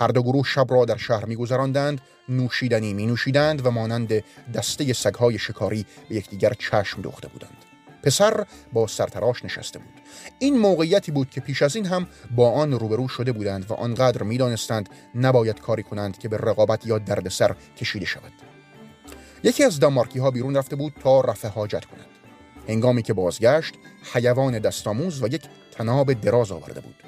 هر 0.00 0.08
دو 0.08 0.22
گروه 0.22 0.46
شب 0.46 0.66
را 0.70 0.84
در 0.84 0.96
شهر 0.96 1.24
می 1.24 1.36
گذراندند، 1.36 2.00
نوشیدنی 2.28 2.94
می 2.94 3.06
نوشیدند 3.06 3.66
و 3.66 3.70
مانند 3.70 4.24
دسته 4.54 4.92
سگهای 4.92 5.38
شکاری 5.38 5.86
به 6.08 6.14
یکدیگر 6.14 6.52
چشم 6.52 7.02
دوخته 7.02 7.28
بودند. 7.28 7.65
پسر 8.06 8.46
با 8.72 8.86
سرتراش 8.86 9.44
نشسته 9.44 9.78
بود. 9.78 9.94
این 10.38 10.58
موقعیتی 10.58 11.12
بود 11.12 11.30
که 11.30 11.40
پیش 11.40 11.62
از 11.62 11.76
این 11.76 11.86
هم 11.86 12.06
با 12.36 12.50
آن 12.50 12.72
روبرو 12.72 13.08
شده 13.08 13.32
بودند 13.32 13.70
و 13.70 13.74
آنقدر 13.74 14.22
می‌دانستند 14.22 14.88
نباید 15.14 15.60
کاری 15.60 15.82
کنند 15.82 16.18
که 16.18 16.28
به 16.28 16.36
رقابت 16.36 16.86
یا 16.86 16.98
دردسر 16.98 17.54
کشیده 17.76 18.06
شود. 18.06 18.32
یکی 19.42 19.64
از 19.64 19.80
دانمارکی 19.80 20.18
ها 20.18 20.30
بیرون 20.30 20.56
رفته 20.56 20.76
بود 20.76 20.92
تا 21.02 21.20
رفع 21.20 21.48
حاجت 21.48 21.84
کند. 21.84 22.06
هنگامی 22.68 23.02
که 23.02 23.12
بازگشت 23.12 23.74
حیوان 24.12 24.58
دستاموز 24.58 25.22
و 25.22 25.26
یک 25.26 25.42
تناب 25.72 26.12
دراز 26.12 26.52
آورده 26.52 26.80
بود. 26.80 27.02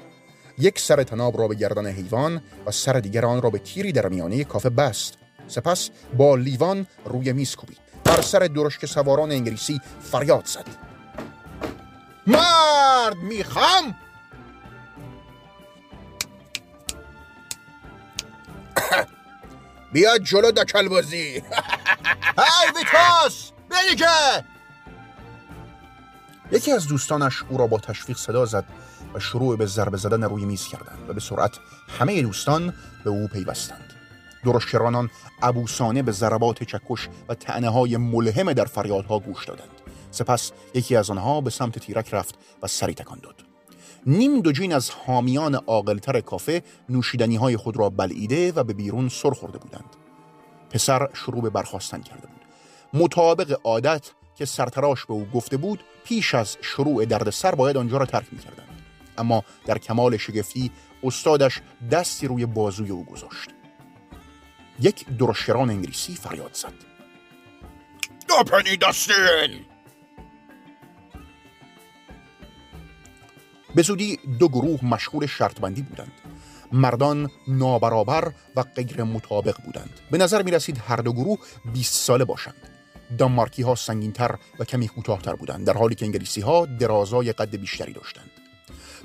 یک 0.57 0.79
سر 0.79 1.03
تناب 1.03 1.39
را 1.39 1.47
به 1.47 1.55
گردن 1.55 1.87
حیوان 1.87 2.41
و 2.65 2.71
سر 2.71 2.93
دیگر 2.93 3.25
آن 3.25 3.41
را 3.41 3.49
به 3.49 3.59
تیری 3.59 3.91
در 3.91 4.09
میانه 4.09 4.43
کافه 4.43 4.69
بست. 4.69 5.13
سپس 5.47 5.89
با 6.17 6.35
لیوان 6.35 6.87
روی 7.05 7.33
میز 7.33 7.55
کوبید. 7.55 7.77
بر 8.03 8.21
سر 8.21 8.39
درشک 8.39 8.85
سواران 8.85 9.31
انگلیسی 9.31 9.81
فریاد 10.01 10.45
زد. 10.45 10.88
مرد 12.29 13.17
می‌خوام؟ 13.17 13.95
بیا 19.93 20.17
جلو 20.17 20.51
دکل 20.51 20.87
بازی. 20.87 21.17
ای 22.37 22.71
ویتاس 22.75 23.51
بیا 23.69 24.43
یکی 26.51 26.71
از 26.71 26.87
دوستانش 26.87 27.43
او 27.49 27.57
را 27.57 27.67
با 27.67 27.77
تشویق 27.77 28.17
صدا 28.17 28.45
زد 28.45 28.65
و 29.13 29.19
شروع 29.19 29.57
به 29.57 29.65
ضربه 29.65 29.97
زدن 29.97 30.23
روی 30.23 30.45
میز 30.45 30.67
کردند 30.67 31.09
و 31.09 31.13
به 31.13 31.19
سرعت 31.19 31.51
همه 31.99 32.21
دوستان 32.21 32.73
به 33.03 33.09
او 33.09 33.27
پیوستند. 33.27 33.93
درشکرانان 34.45 35.09
ابوسانه 35.41 36.01
به 36.03 36.11
ضربات 36.11 36.63
چکش 36.63 37.09
و 37.29 37.33
تنه 37.33 37.69
های 37.69 37.97
ملهمه 37.97 38.53
در 38.53 38.65
فریادها 38.65 39.19
گوش 39.19 39.45
دادند. 39.45 39.78
سپس 40.11 40.51
یکی 40.73 40.95
از 40.95 41.09
آنها 41.09 41.41
به 41.41 41.49
سمت 41.49 41.79
تیرک 41.79 42.13
رفت 42.13 42.35
و 42.63 42.67
سری 42.67 42.93
تکان 42.93 43.19
داد. 43.19 43.35
نیم 44.05 44.41
دوجین 44.41 44.73
از 44.73 44.89
حامیان 44.89 45.55
عاقلتر 45.55 46.21
کافه 46.21 46.63
نوشیدنی 46.89 47.35
های 47.35 47.57
خود 47.57 47.77
را 47.77 47.89
بلعیده 47.89 48.51
و 48.51 48.63
به 48.63 48.73
بیرون 48.73 49.09
سر 49.09 49.31
خورده 49.31 49.57
بودند. 49.57 49.95
پسر 50.69 51.09
شروع 51.13 51.41
به 51.41 51.49
برخواستن 51.49 52.01
کرده 52.01 52.27
بود. 52.27 52.41
مطابق 52.93 53.59
عادت 53.63 54.11
که 54.35 54.45
سرتراش 54.45 55.05
به 55.05 55.13
او 55.13 55.25
گفته 55.33 55.57
بود 55.57 55.83
پیش 56.03 56.35
از 56.35 56.57
شروع 56.61 57.05
دردسر 57.05 57.55
باید 57.55 57.77
آنجا 57.77 57.97
را 57.97 58.05
ترک 58.05 58.25
می‌کردند. 58.31 58.81
اما 59.17 59.43
در 59.65 59.77
کمال 59.77 60.17
شگفتی 60.17 60.71
استادش 61.03 61.61
دستی 61.91 62.27
روی 62.27 62.45
بازوی 62.45 62.89
او 62.89 63.05
گذاشت. 63.05 63.49
یک 64.79 65.05
درشتران 65.17 65.69
انگلیسی 65.69 66.15
فریاد 66.15 66.53
زد. 66.53 66.73
دوپنی 68.27 68.77
دستین 68.77 69.65
به 73.75 73.81
زودی 73.81 74.19
دو 74.39 74.47
گروه 74.47 74.85
مشغول 74.85 75.25
شرط 75.25 75.59
بندی 75.59 75.81
بودند. 75.81 76.11
مردان 76.71 77.29
نابرابر 77.47 78.31
و 78.55 78.63
غیر 78.63 79.03
مطابق 79.03 79.55
بودند. 79.65 79.99
به 80.11 80.17
نظر 80.17 80.41
می 80.41 80.51
رسید 80.51 80.77
هر 80.87 80.95
دو 80.95 81.13
گروه 81.13 81.39
20 81.73 81.93
ساله 81.93 82.25
باشند. 82.25 82.69
دانمارکی 83.17 83.61
ها 83.61 83.75
سنگینتر 83.75 84.35
و 84.59 84.65
کمی 84.65 84.87
کوتاهتر 84.87 85.35
بودند 85.35 85.67
در 85.67 85.73
حالی 85.73 85.95
که 85.95 86.05
انگلیسی 86.05 86.41
ها 86.41 86.65
درازای 86.65 87.33
قد 87.33 87.55
بیشتری 87.55 87.93
داشتند. 87.93 88.29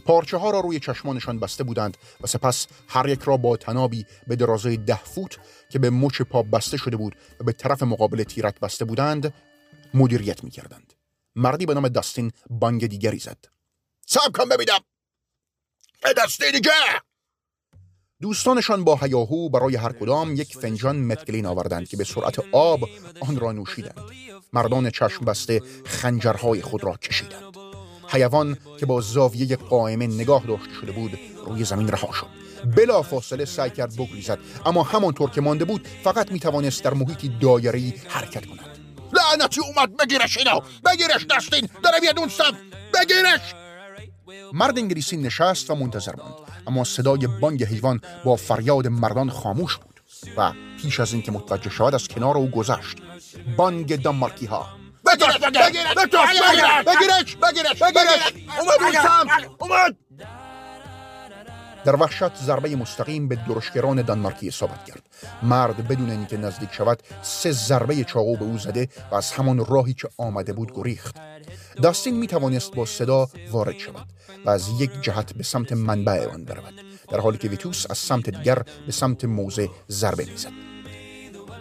پارچه 0.05 0.37
ها 0.37 0.51
را 0.51 0.61
روی 0.61 0.81
چشمانشان 0.81 1.39
بسته 1.39 1.65
بودند 1.65 1.97
و 2.21 2.27
سپس 2.27 2.67
هر 2.89 3.09
یک 3.09 3.23
را 3.23 3.37
با 3.37 3.57
تنابی 3.57 4.07
به 4.27 4.37
درازای 4.37 4.77
ده 4.77 5.05
فوت 5.05 5.39
که 5.69 5.79
به 5.79 5.91
مچ 5.91 6.23
پا 6.23 6.43
بسته 6.43 6.77
شده 6.77 6.97
بود 6.97 7.17
و 7.41 7.45
به 7.45 7.53
طرف 7.53 7.83
مقابل 7.83 8.23
تیرک 8.23 8.61
بسته 8.61 8.85
بودند 8.85 9.35
مدیریت 9.95 10.45
می 10.45 10.51
کردند. 10.51 10.93
مردی 11.37 11.67
به 11.67 11.75
نام 11.75 11.89
داستین 11.89 12.31
بانگ 12.51 12.87
دیگری 12.87 13.19
زد. 13.19 13.54
سب 14.07 14.33
کن 14.35 14.49
ببینم. 14.49 14.81
دستی 16.17 16.53
دیگه. 16.53 16.71
دوستانشان 18.21 18.85
با 18.85 18.97
هیاهو 18.97 19.49
برای 19.49 19.77
هر 19.77 19.93
کدام 19.93 20.37
یک 20.37 20.57
فنجان 20.57 20.97
متگلین 20.97 21.47
آوردند 21.47 21.89
که 21.89 21.97
به 21.97 22.05
سرعت 22.05 22.39
آب 22.53 22.81
آن 23.21 23.41
را 23.41 23.53
نوشیدند. 23.53 24.01
مردان 24.53 24.91
چشم 24.91 25.25
بسته 25.25 25.63
خنجرهای 25.87 26.63
خود 26.63 26.85
را 26.85 26.97
کشیدند. 26.97 27.57
حیوان 28.09 28.59
که 28.81 28.87
با 28.87 29.01
زاویه 29.01 29.57
قائمه 29.57 30.07
نگاه 30.07 30.47
داشته 30.47 30.75
شده 30.81 30.93
بود 30.93 31.19
روی 31.47 31.65
زمین 31.65 31.89
رها 31.89 32.13
شد. 32.13 32.27
بلا 32.77 33.03
فاصله 33.03 33.45
سعی 33.45 33.71
کرد 33.71 33.97
بگریزد 33.97 34.39
اما 34.67 34.83
همانطور 34.83 35.31
که 35.31 35.41
مانده 35.41 35.65
بود 35.65 35.89
فقط 36.05 36.33
می 36.33 36.41
توانست 36.41 36.85
در 36.85 36.95
محیطی 36.95 37.39
دایره‌ای 37.41 37.93
حرکت 38.09 38.47
کند. 38.47 38.79
لعنتی 39.13 39.61
اومد 39.61 39.97
بگیرش 39.97 40.39
اینو. 40.39 40.61
بگیرش 40.87 41.27
دستین. 41.31 41.69
داره 41.83 42.01
بیاد 42.01 42.19
اون 42.19 42.29
سمت. 42.29 42.55
بگیرش. 42.95 43.64
مرد 44.53 44.79
انگلیسی 44.79 45.17
نشست 45.17 45.71
و 45.71 45.75
منتظر 45.75 46.17
ماند 46.17 46.35
اما 46.67 46.85
صدای 46.85 47.27
بانگ 47.27 47.65
حیوان 47.65 48.01
با 48.25 48.37
فریاد 48.37 48.87
مردان 48.87 49.31
خاموش 49.31 49.77
بود 49.77 50.01
و 50.37 50.53
پیش 50.83 51.01
از 51.01 51.13
اینکه 51.13 51.33
متوجه 51.33 51.71
شود 51.71 51.95
از 51.95 52.09
کنار 52.09 52.37
او 52.37 52.51
گذشت. 52.51 52.97
بانگ 53.57 54.03
دانمارکی 54.03 54.47
ها 54.47 54.69
بگیرش 55.07 55.41
بگیرش 56.87 57.37
بگیرش 57.37 57.83
بگیرش 57.83 59.03
اومد 59.59 59.97
در 61.85 61.97
وحشت 61.97 62.37
ضربه 62.37 62.77
مستقیم 62.77 63.29
به 63.29 63.39
درشگران 63.49 64.03
دانمارکی 64.03 64.49
اصابت 64.49 64.85
کرد. 64.85 65.03
مرد 65.43 65.89
بدون 65.89 66.11
اینکه 66.11 66.37
نزدیک 66.37 66.73
شود 66.73 67.03
سه 67.23 67.53
ضربه 67.53 68.05
چاقو 68.05 68.37
به 68.37 68.45
او 68.45 68.59
زده 68.59 68.89
و 69.11 69.15
از 69.15 69.33
همان 69.33 69.65
راهی 69.65 69.95
که 69.95 70.09
آمده 70.19 70.53
بود 70.53 70.73
گریخت. 70.75 71.17
داستین 71.83 72.17
می 72.17 72.27
توانست 72.27 72.75
با 72.75 72.87
صدا 72.87 73.29
وارد 73.51 73.79
شود. 73.79 74.07
و 74.45 74.51
از 74.51 74.69
یک 74.81 74.91
جهت 75.03 75.33
به 75.33 75.43
سمت 75.43 75.73
منبع 75.73 76.27
آن 76.27 76.45
برود 76.45 76.75
در 77.09 77.21
حالی 77.21 77.39
که 77.39 77.49
ویتوس 77.49 77.87
از 77.91 77.99
سمت 77.99 78.31
دیگر 78.31 78.63
به 78.87 78.93
سمت 78.93 79.25
موزه 79.25 79.71
ضربه 79.91 80.25
می‌زد. 80.25 80.53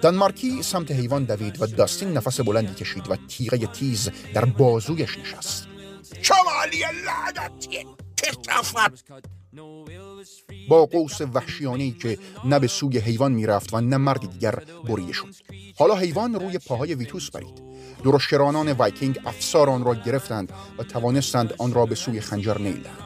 دانمارکی 0.01 0.63
سمت 0.63 0.91
حیوان 0.91 1.23
دوید 1.23 1.61
و 1.61 1.65
داستین 1.65 2.13
نفس 2.13 2.41
بلندی 2.41 2.73
کشید 2.73 3.11
و 3.11 3.15
تیغه 3.15 3.57
تیز 3.57 4.09
در 4.33 4.45
بازویش 4.45 5.17
نشست. 5.17 5.67
شمالی 6.21 6.83
لعنتی 7.05 7.85
با 10.69 10.85
قوس 10.85 11.21
وحشیانی 11.21 11.91
که 11.91 12.17
نه 12.45 12.59
به 12.59 12.67
سوی 12.67 12.97
حیوان 12.97 13.31
می‌رفت 13.31 13.73
و 13.73 13.81
نه 13.81 13.97
مردی 13.97 14.27
دیگر 14.27 14.55
بریده 14.89 15.13
شد. 15.13 15.25
حالا 15.77 15.95
حیوان 15.95 16.33
روی 16.33 16.57
پاهای 16.57 16.95
ویتوس 16.95 17.31
برید. 17.31 17.72
درشترانان 18.03 18.71
وایکینگ 18.71 19.19
افسار 19.25 19.69
آن 19.69 19.83
را 19.85 19.95
گرفتند 19.95 20.53
و 20.77 20.83
توانستند 20.83 21.53
آن 21.57 21.73
را 21.73 21.85
به 21.85 21.95
سوی 21.95 22.21
خنجر 22.21 22.57
نیلند 22.57 22.99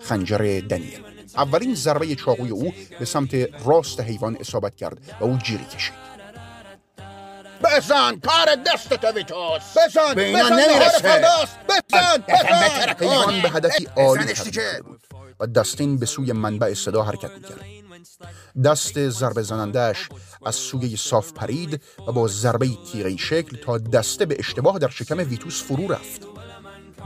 خنجر 0.00 0.62
دنیل. 0.68 1.00
اولین 1.36 1.74
ضربه 1.74 2.14
چاقوی 2.14 2.50
او 2.50 2.72
به 2.98 3.04
سمت 3.04 3.34
راست 3.66 4.00
حیوان 4.00 4.36
اصابت 4.40 4.76
کرد 4.76 4.98
و 5.20 5.24
او 5.24 5.36
جیری 5.36 5.64
کشید. 5.64 5.94
بزن 7.64 8.20
کار 8.20 8.56
دستت 8.66 9.04
ویتوس 9.04 9.62
بزن 9.76 10.14
به 10.14 10.22
اینا 10.22 10.48
نمی‌رسه. 10.48 11.24
بزن 11.68 12.24
بزن 13.00 13.42
به 13.42 13.50
هدفی 13.50 13.88
عالی 13.96 14.34
و 15.42 15.46
دستین 15.46 15.96
به 15.96 16.06
سوی 16.06 16.32
منبع 16.32 16.74
صدا 16.74 17.02
حرکت 17.02 17.30
می‌کرد. 17.30 17.64
دست 18.64 19.08
ضربه 19.08 19.42
زنندهش 19.42 20.08
از 20.46 20.54
سوی 20.54 20.96
صاف 20.96 21.32
پرید 21.32 21.82
و 22.08 22.12
با 22.12 22.28
ضربه 22.28 22.68
تیغی 22.92 23.18
شکل 23.18 23.56
تا 23.56 23.78
دسته 23.78 24.26
به 24.26 24.36
اشتباه 24.38 24.78
در 24.78 24.88
شکم 24.88 25.18
ویتوس 25.18 25.62
فرو 25.62 25.92
رفت. 25.92 26.26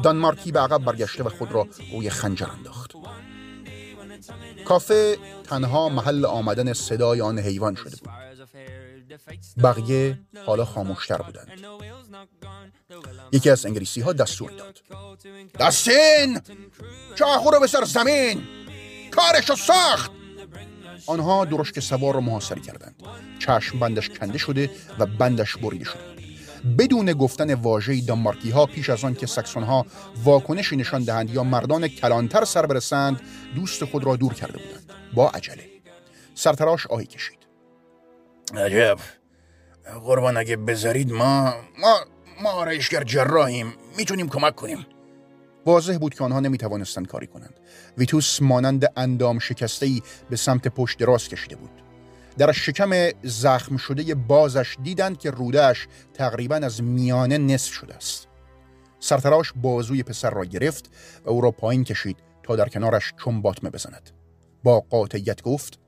دانمارکی 0.03 0.53
به 0.53 0.61
عقب 0.61 0.85
برگشته 0.85 1.25
و 1.25 1.29
خود 1.29 1.53
را 1.53 1.67
روی 1.93 2.11
خنجر 2.11 2.47
انداخت. 2.47 2.93
کافه 4.65 5.19
تنها 5.45 5.89
محل 5.89 6.25
آمدن 6.25 6.73
صدای 6.73 7.21
آن 7.21 7.39
حیوان 7.39 7.75
شده 7.75 7.97
بود. 7.97 8.26
بقیه 9.63 10.19
حالا 10.47 10.65
خاموشتر 10.65 11.17
بودند. 11.17 11.49
یکی 13.33 13.51
از 13.51 13.67
انگلیسی 13.67 14.01
ها 14.01 14.13
دستور 14.13 14.51
داد. 14.51 14.81
دستین! 15.61 16.41
چاخو 17.15 17.51
رو 17.51 17.67
سر 17.67 17.85
زمین! 17.85 18.43
کارشو 19.11 19.55
ساخت! 19.57 20.11
آنها 21.07 21.45
درشک 21.45 21.81
سوار 21.81 22.15
را 22.15 22.21
محاصره 22.21 22.61
کردند. 22.61 23.03
چشم 23.39 23.79
بندش 23.79 24.09
کنده 24.09 24.39
شده 24.39 24.71
و 24.99 25.07
بندش 25.07 25.57
بریده 25.57 25.85
شده. 25.85 26.17
بدون 26.79 27.13
گفتن 27.13 27.55
واژه 27.55 28.01
دانمارکی 28.01 28.51
ها 28.51 28.67
پیش 28.67 28.91
از 28.91 29.05
آن 29.05 29.15
که 29.15 29.27
سکسون 29.27 29.63
ها 29.63 29.87
واکنشی 30.25 30.77
نشان 30.77 31.05
دهند 31.05 31.31
یا 31.31 31.45
مردان 31.45 31.89
کلانتر 31.89 32.45
سر 32.45 32.67
برسند 32.67 33.21
دوست 33.55 33.85
خود 33.85 34.05
را 34.05 34.17
دور 34.17 34.35
کرده 34.35 34.59
بودند. 34.59 34.91
با 35.15 35.31
عجله. 35.31 35.71
سرتراش 36.35 36.87
آهی 36.87 37.07
کشید. 37.07 37.46
عجب. 38.55 38.99
قربان 40.05 40.37
اگه 40.37 40.57
بذارید 40.57 41.13
ما 41.13 41.55
ما 41.79 42.01
ما 42.43 42.51
آرایشگر 42.51 43.05
جراحیم. 43.05 43.75
می‌تونیم 43.97 44.29
کمک 44.29 44.55
کنیم. 44.55 44.87
واضح 45.67 45.99
بود 45.99 46.15
که 46.15 46.25
آنها 46.25 46.41
نمی 46.41 46.59
توانستند 46.59 47.07
کاری 47.07 47.27
کنند. 47.27 47.61
ویتوس 47.99 48.43
مانند 48.43 48.93
اندام 48.97 49.39
شکسته 49.39 49.87
ای 49.87 50.03
به 50.31 50.37
سمت 50.37 50.69
پشت 50.69 50.99
دراز 50.99 51.29
کشیده 51.29 51.57
بود. 51.57 51.71
در 52.39 52.53
شکم 52.53 53.11
زخم 53.23 53.77
شده 53.77 54.15
بازش 54.15 54.77
دیدند 54.83 55.19
که 55.19 55.31
رودش 55.31 55.89
تقریبا 56.15 56.57
از 56.57 56.83
میانه 56.83 57.39
نصف 57.39 57.73
شده 57.73 57.95
است. 57.95 58.29
سرتراش 59.01 59.53
بازوی 59.57 60.03
پسر 60.03 60.31
را 60.31 60.45
گرفت 60.45 60.91
و 61.25 61.31
او 61.31 61.41
را 61.41 61.51
پایین 61.51 61.85
کشید 61.85 62.17
تا 62.43 62.57
در 62.57 62.69
کنارش 62.69 63.13
چون 63.17 63.43
باطمه 63.43 63.71
بزند. 63.71 64.11
با 64.65 64.81
قاطعیت 64.81 65.43
گفت 65.43 65.79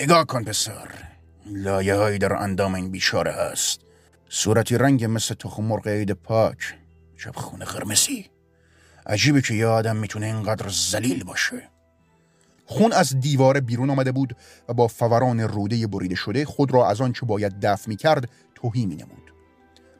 نگاه 0.00 0.24
کن 0.24 0.44
پسر. 0.44 1.13
لایه 1.46 1.94
هایی 1.94 2.18
در 2.18 2.32
اندام 2.32 2.74
این 2.74 2.90
بیچاره 2.90 3.32
هست 3.32 3.80
صورتی 4.28 4.78
رنگ 4.78 5.04
مثل 5.04 5.34
تخم 5.34 5.64
مرغ 5.64 5.88
عید 5.88 6.12
پاک 6.12 6.74
شب 7.16 7.36
خونه 7.36 7.64
قرمزی 7.64 8.30
عجیبه 9.06 9.40
که 9.40 9.54
یه 9.54 9.66
آدم 9.66 9.96
می‌تونه 9.96 10.26
اینقدر 10.26 10.68
زلیل 10.68 11.24
باشه 11.24 11.70
خون 12.66 12.92
از 12.92 13.20
دیواره 13.20 13.60
بیرون 13.60 13.90
آمده 13.90 14.12
بود 14.12 14.36
و 14.68 14.74
با 14.74 14.86
فوران 14.86 15.40
روده 15.40 15.86
بریده 15.86 16.14
شده 16.14 16.44
خود 16.44 16.74
را 16.74 16.88
از 16.88 17.00
آنچه 17.00 17.26
باید 17.26 17.60
دفع 17.60 17.88
می 17.88 17.96
کرد 17.96 18.28
توهی 18.54 18.86
می 18.86 18.96
نمود. 18.96 19.34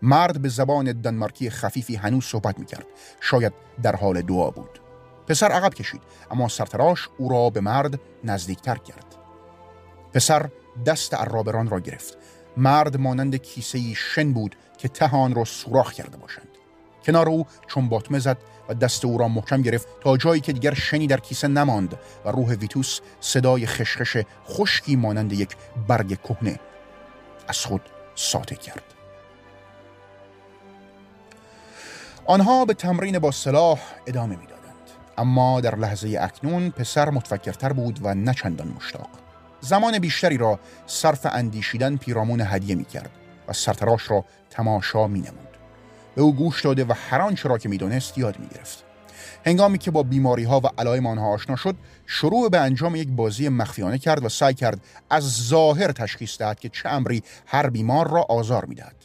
مرد 0.02 0.42
به 0.42 0.48
زبان 0.48 0.92
دنمارکی 0.92 1.50
خفیفی 1.50 1.96
هنوز 1.96 2.24
صحبت 2.24 2.58
می 2.58 2.66
کرد. 2.66 2.86
شاید 3.20 3.52
در 3.82 3.96
حال 3.96 4.22
دعا 4.22 4.50
بود. 4.50 4.80
پسر 5.26 5.46
عقب 5.46 5.74
کشید 5.74 6.00
اما 6.30 6.48
سرتراش 6.48 7.08
او 7.18 7.28
را 7.28 7.50
به 7.50 7.60
مرد 7.60 8.00
نزدیکتر 8.24 8.76
کرد. 8.76 9.06
پسر 10.12 10.48
دست 10.86 11.14
عرابران 11.14 11.68
را 11.68 11.80
گرفت. 11.80 12.18
مرد 12.56 12.96
مانند 12.96 13.36
کیسه 13.36 13.94
شن 13.94 14.32
بود 14.32 14.56
که 14.78 14.88
تهان 14.88 15.34
را 15.34 15.44
سوراخ 15.44 15.92
کرده 15.92 16.16
باشند. 16.16 16.48
کنار 17.06 17.28
او 17.28 17.46
چون 17.66 17.88
باطمه 17.88 18.18
زد 18.18 18.36
و 18.68 18.74
دست 18.74 19.04
او 19.04 19.18
را 19.18 19.28
محکم 19.28 19.62
گرفت 19.62 19.88
تا 20.00 20.16
جایی 20.16 20.40
که 20.40 20.52
دیگر 20.52 20.74
شنی 20.74 21.06
در 21.06 21.20
کیسه 21.20 21.48
نماند 21.48 21.98
و 22.24 22.28
روح 22.28 22.54
ویتوس 22.54 23.00
صدای 23.20 23.66
خشخش 23.66 24.16
خشکی 24.48 24.96
مانند 24.96 25.32
یک 25.32 25.56
برگ 25.88 26.18
کهنه 26.22 26.60
از 27.48 27.58
خود 27.58 27.82
ساته 28.14 28.56
کرد. 28.56 28.82
آنها 32.26 32.64
به 32.64 32.74
تمرین 32.74 33.18
با 33.18 33.30
سلاح 33.30 33.80
ادامه 34.06 34.36
می‌دادند. 34.36 34.90
اما 35.18 35.60
در 35.60 35.76
لحظه 35.76 36.18
اکنون 36.20 36.70
پسر 36.70 37.10
متفکرتر 37.10 37.72
بود 37.72 38.00
و 38.02 38.14
نه 38.14 38.34
چندان 38.34 38.68
مشتاق. 38.68 39.23
زمان 39.64 39.98
بیشتری 39.98 40.36
را 40.36 40.58
صرف 40.86 41.26
اندیشیدن 41.26 41.96
پیرامون 41.96 42.40
هدیه 42.40 42.74
می 42.74 42.84
کرد 42.84 43.10
و 43.48 43.52
سرتراش 43.52 44.10
را 44.10 44.24
تماشا 44.50 45.06
می 45.06 45.20
نمود. 45.20 45.48
به 46.14 46.22
او 46.22 46.34
گوش 46.34 46.64
داده 46.64 46.84
و 46.84 46.92
هر 47.10 47.20
آنچه 47.20 47.48
را 47.48 47.58
که 47.58 47.68
می‌دانست 47.68 48.18
یاد 48.18 48.38
می 48.38 48.46
گرفت. 48.46 48.84
هنگامی 49.46 49.78
که 49.78 49.90
با 49.90 50.02
بیماری 50.02 50.44
ها 50.44 50.60
و 50.64 50.66
علائم 50.78 51.06
آنها 51.06 51.28
آشنا 51.28 51.56
شد 51.56 51.76
شروع 52.06 52.50
به 52.50 52.58
انجام 52.58 52.96
یک 52.96 53.08
بازی 53.08 53.48
مخفیانه 53.48 53.98
کرد 53.98 54.24
و 54.24 54.28
سعی 54.28 54.54
کرد 54.54 54.80
از 55.10 55.22
ظاهر 55.48 55.92
تشخیص 55.92 56.38
دهد 56.38 56.60
که 56.60 56.68
چه 56.68 56.88
امری 56.88 57.22
هر 57.46 57.70
بیمار 57.70 58.10
را 58.10 58.22
آزار 58.22 58.64
می‌دهد 58.64 58.96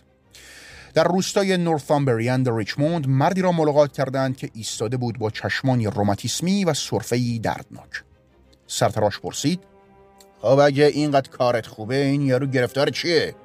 در 0.94 1.04
روستای 1.04 1.58
نورثامبریان 1.58 2.44
در 2.44 2.56
ریچموند 2.56 3.08
مردی 3.08 3.42
را 3.42 3.52
ملاقات 3.52 3.94
کردند 3.94 4.38
که 4.38 4.50
ایستاده 4.54 4.98
بود 4.98 5.20
با 5.20 5.30
چشمانی 5.30 5.88
روماتیسمی 5.88 6.66
و 6.66 6.74
سرفه‌ای 6.74 7.40
دردناک 7.40 8.04
سرتراش 8.68 9.20
پرسید 9.20 9.69
خب 10.42 10.60
اگه 10.60 10.86
اینقدر 10.86 11.30
کارت 11.30 11.68
خوبه 11.68 11.96
این 11.96 12.22
یارو 12.22 12.48
گرفتار 12.48 12.90
چیه؟ 12.90 13.36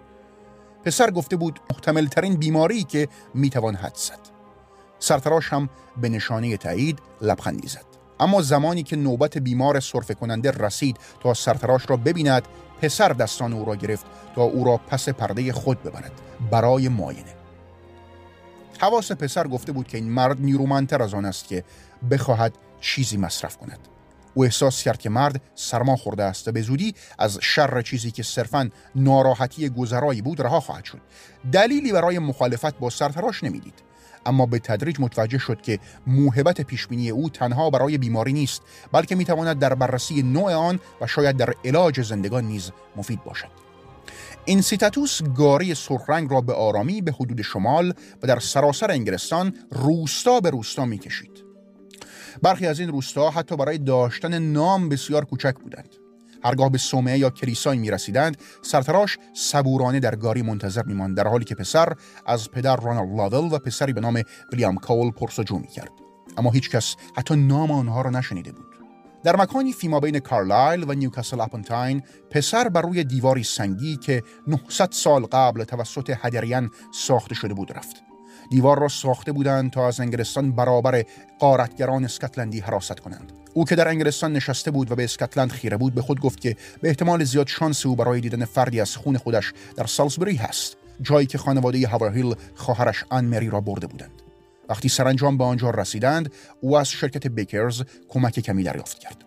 پسر 0.84 1.10
گفته 1.10 1.36
بود 1.36 1.60
محتمل 1.70 2.06
ترین 2.06 2.36
بیماری 2.36 2.84
که 2.84 3.08
می‌توان 3.34 3.74
حد 3.74 3.94
زد. 3.94 4.18
سرتراش 4.98 5.52
هم 5.52 5.68
به 5.96 6.08
نشانه 6.08 6.56
تایید 6.56 6.98
لبخندی 7.22 7.68
زد. 7.68 7.84
اما 8.20 8.42
زمانی 8.42 8.82
که 8.82 8.96
نوبت 8.96 9.38
بیمار 9.38 9.80
صرفه 9.80 10.14
کننده 10.14 10.50
رسید 10.50 10.96
تا 11.20 11.34
سرتراش 11.34 11.90
را 11.90 11.96
ببیند 11.96 12.42
پسر 12.82 13.08
دستان 13.08 13.52
او 13.52 13.64
را 13.64 13.76
گرفت 13.76 14.06
تا 14.34 14.42
او 14.42 14.64
را 14.64 14.76
پس 14.76 15.08
پرده 15.08 15.52
خود 15.52 15.82
ببرد 15.82 16.12
برای 16.50 16.88
معاینه. 16.88 17.34
حواس 18.78 19.12
پسر 19.12 19.46
گفته 19.46 19.72
بود 19.72 19.88
که 19.88 19.98
این 19.98 20.10
مرد 20.10 20.40
نیرومندتر 20.40 21.02
از 21.02 21.14
آن 21.14 21.24
است 21.24 21.48
که 21.48 21.64
بخواهد 22.10 22.54
چیزی 22.80 23.16
مصرف 23.16 23.56
کند. 23.56 23.88
او 24.34 24.44
احساس 24.44 24.82
کرد 24.82 24.98
که 24.98 25.10
مرد 25.10 25.42
سرما 25.54 25.96
خورده 25.96 26.24
است 26.24 26.48
و 26.48 26.52
به 26.52 26.62
زودی 26.62 26.94
از 27.18 27.38
شر 27.42 27.82
چیزی 27.82 28.10
که 28.10 28.22
صرفا 28.22 28.70
ناراحتی 28.94 29.68
گذرایی 29.68 30.22
بود 30.22 30.40
رها 30.40 30.60
خواهد 30.60 30.84
شد. 30.84 31.00
دلیلی 31.52 31.92
برای 31.92 32.18
مخالفت 32.18 32.78
با 32.78 32.90
سرتراش 32.90 33.44
نمی‌دید. 33.44 33.74
اما 34.26 34.46
به 34.46 34.58
تدریج 34.58 34.96
متوجه 35.00 35.38
شد 35.38 35.62
که 35.62 35.78
موهبت 36.06 36.60
پیشبینی 36.60 37.10
او 37.10 37.30
تنها 37.30 37.70
برای 37.70 37.98
بیماری 37.98 38.32
نیست 38.32 38.62
بلکه 38.92 39.14
می‌تواند 39.14 39.58
در 39.58 39.74
بررسی 39.74 40.22
نوع 40.22 40.54
آن 40.54 40.80
و 41.00 41.06
شاید 41.06 41.36
در 41.36 41.54
علاج 41.64 42.00
زندگان 42.00 42.44
نیز 42.44 42.70
مفید 42.96 43.24
باشد. 43.24 43.50
این 44.44 44.60
سیتاتوس 44.60 45.22
گاری 45.22 45.74
سرخرنگ 45.74 46.30
را 46.30 46.40
به 46.40 46.52
آرامی 46.52 47.02
به 47.02 47.12
حدود 47.12 47.42
شمال 47.42 47.94
و 48.22 48.26
در 48.26 48.38
سراسر 48.38 48.90
انگلستان 48.90 49.54
روستا 49.70 50.40
به 50.40 50.50
روستا 50.50 50.84
می‌کشید. 50.84 51.43
برخی 52.42 52.66
از 52.66 52.80
این 52.80 52.88
روستا 52.88 53.30
حتی 53.30 53.56
برای 53.56 53.78
داشتن 53.78 54.38
نام 54.38 54.88
بسیار 54.88 55.24
کوچک 55.24 55.54
بودند. 55.54 55.88
هرگاه 56.44 56.70
به 56.70 56.78
صومعه 56.78 57.18
یا 57.18 57.30
کلیسایی 57.30 57.80
می 57.80 57.90
رسیدند 57.90 58.36
سرتراش 58.62 59.18
صبورانه 59.34 60.00
در 60.00 60.16
گاری 60.16 60.42
منتظر 60.42 60.82
می 60.82 61.14
در 61.14 61.28
حالی 61.28 61.44
که 61.44 61.54
پسر 61.54 61.92
از 62.26 62.50
پدر 62.50 62.76
رانالد 62.76 63.16
لاول 63.16 63.52
و 63.52 63.58
پسری 63.58 63.92
به 63.92 64.00
نام 64.00 64.22
ویلیام 64.52 64.76
کول 64.76 65.10
پرس‌وجو 65.10 65.58
می 65.58 65.66
کرد 65.66 65.90
اما 66.36 66.50
هیچ 66.50 66.70
کس 66.70 66.96
حتی 67.16 67.36
نام 67.36 67.70
آنها 67.70 68.02
را 68.02 68.10
نشنیده 68.10 68.52
بود. 68.52 68.66
در 69.24 69.36
مکانی 69.36 69.72
فیما 69.72 70.00
بین 70.00 70.18
کارلایل 70.18 70.84
و 70.88 70.92
نیوکاسل 70.92 71.40
اپنتاین 71.40 72.02
پسر 72.30 72.68
بر 72.68 72.82
روی 72.82 73.04
دیواری 73.04 73.42
سنگی 73.42 73.96
که 73.96 74.22
900 74.46 74.88
سال 74.92 75.26
قبل 75.26 75.64
توسط 75.64 76.16
هدریان 76.22 76.70
ساخته 76.92 77.34
شده 77.34 77.54
بود 77.54 77.72
رفت. 77.72 78.13
دیوار 78.50 78.78
را 78.78 78.88
ساخته 78.88 79.32
بودند 79.32 79.70
تا 79.70 79.88
از 79.88 80.00
انگلستان 80.00 80.52
برابر 80.52 81.04
غارتگران 81.38 82.04
اسکاتلندی 82.04 82.60
حراست 82.60 83.00
کنند. 83.00 83.32
او 83.54 83.64
که 83.64 83.76
در 83.76 83.88
انگلستان 83.88 84.32
نشسته 84.32 84.70
بود 84.70 84.92
و 84.92 84.94
به 84.94 85.04
اسکاتلند 85.04 85.50
خیره 85.50 85.76
بود 85.76 85.94
به 85.94 86.02
خود 86.02 86.20
گفت 86.20 86.40
که 86.40 86.56
به 86.80 86.88
احتمال 86.88 87.24
زیاد 87.24 87.46
شانس 87.46 87.86
او 87.86 87.96
برای 87.96 88.20
دیدن 88.20 88.44
فردی 88.44 88.80
از 88.80 88.96
خون 88.96 89.16
خودش 89.16 89.52
در 89.76 89.86
سالزبری 89.86 90.36
هست 90.36 90.76
جایی 91.02 91.26
که 91.26 91.38
خانواده 91.38 91.88
هاورهیل 91.88 92.34
خواهرش 92.54 93.04
آن 93.10 93.24
مری 93.24 93.50
را 93.50 93.60
برده 93.60 93.86
بودند. 93.86 94.22
وقتی 94.68 94.88
سرانجام 94.88 95.38
به 95.38 95.44
آنجا 95.44 95.70
رسیدند 95.70 96.32
او 96.60 96.78
از 96.78 96.88
شرکت 96.88 97.26
بیکرز 97.26 97.82
کمک 98.08 98.40
کمی 98.40 98.62
دریافت 98.62 98.98
کرد. 98.98 99.24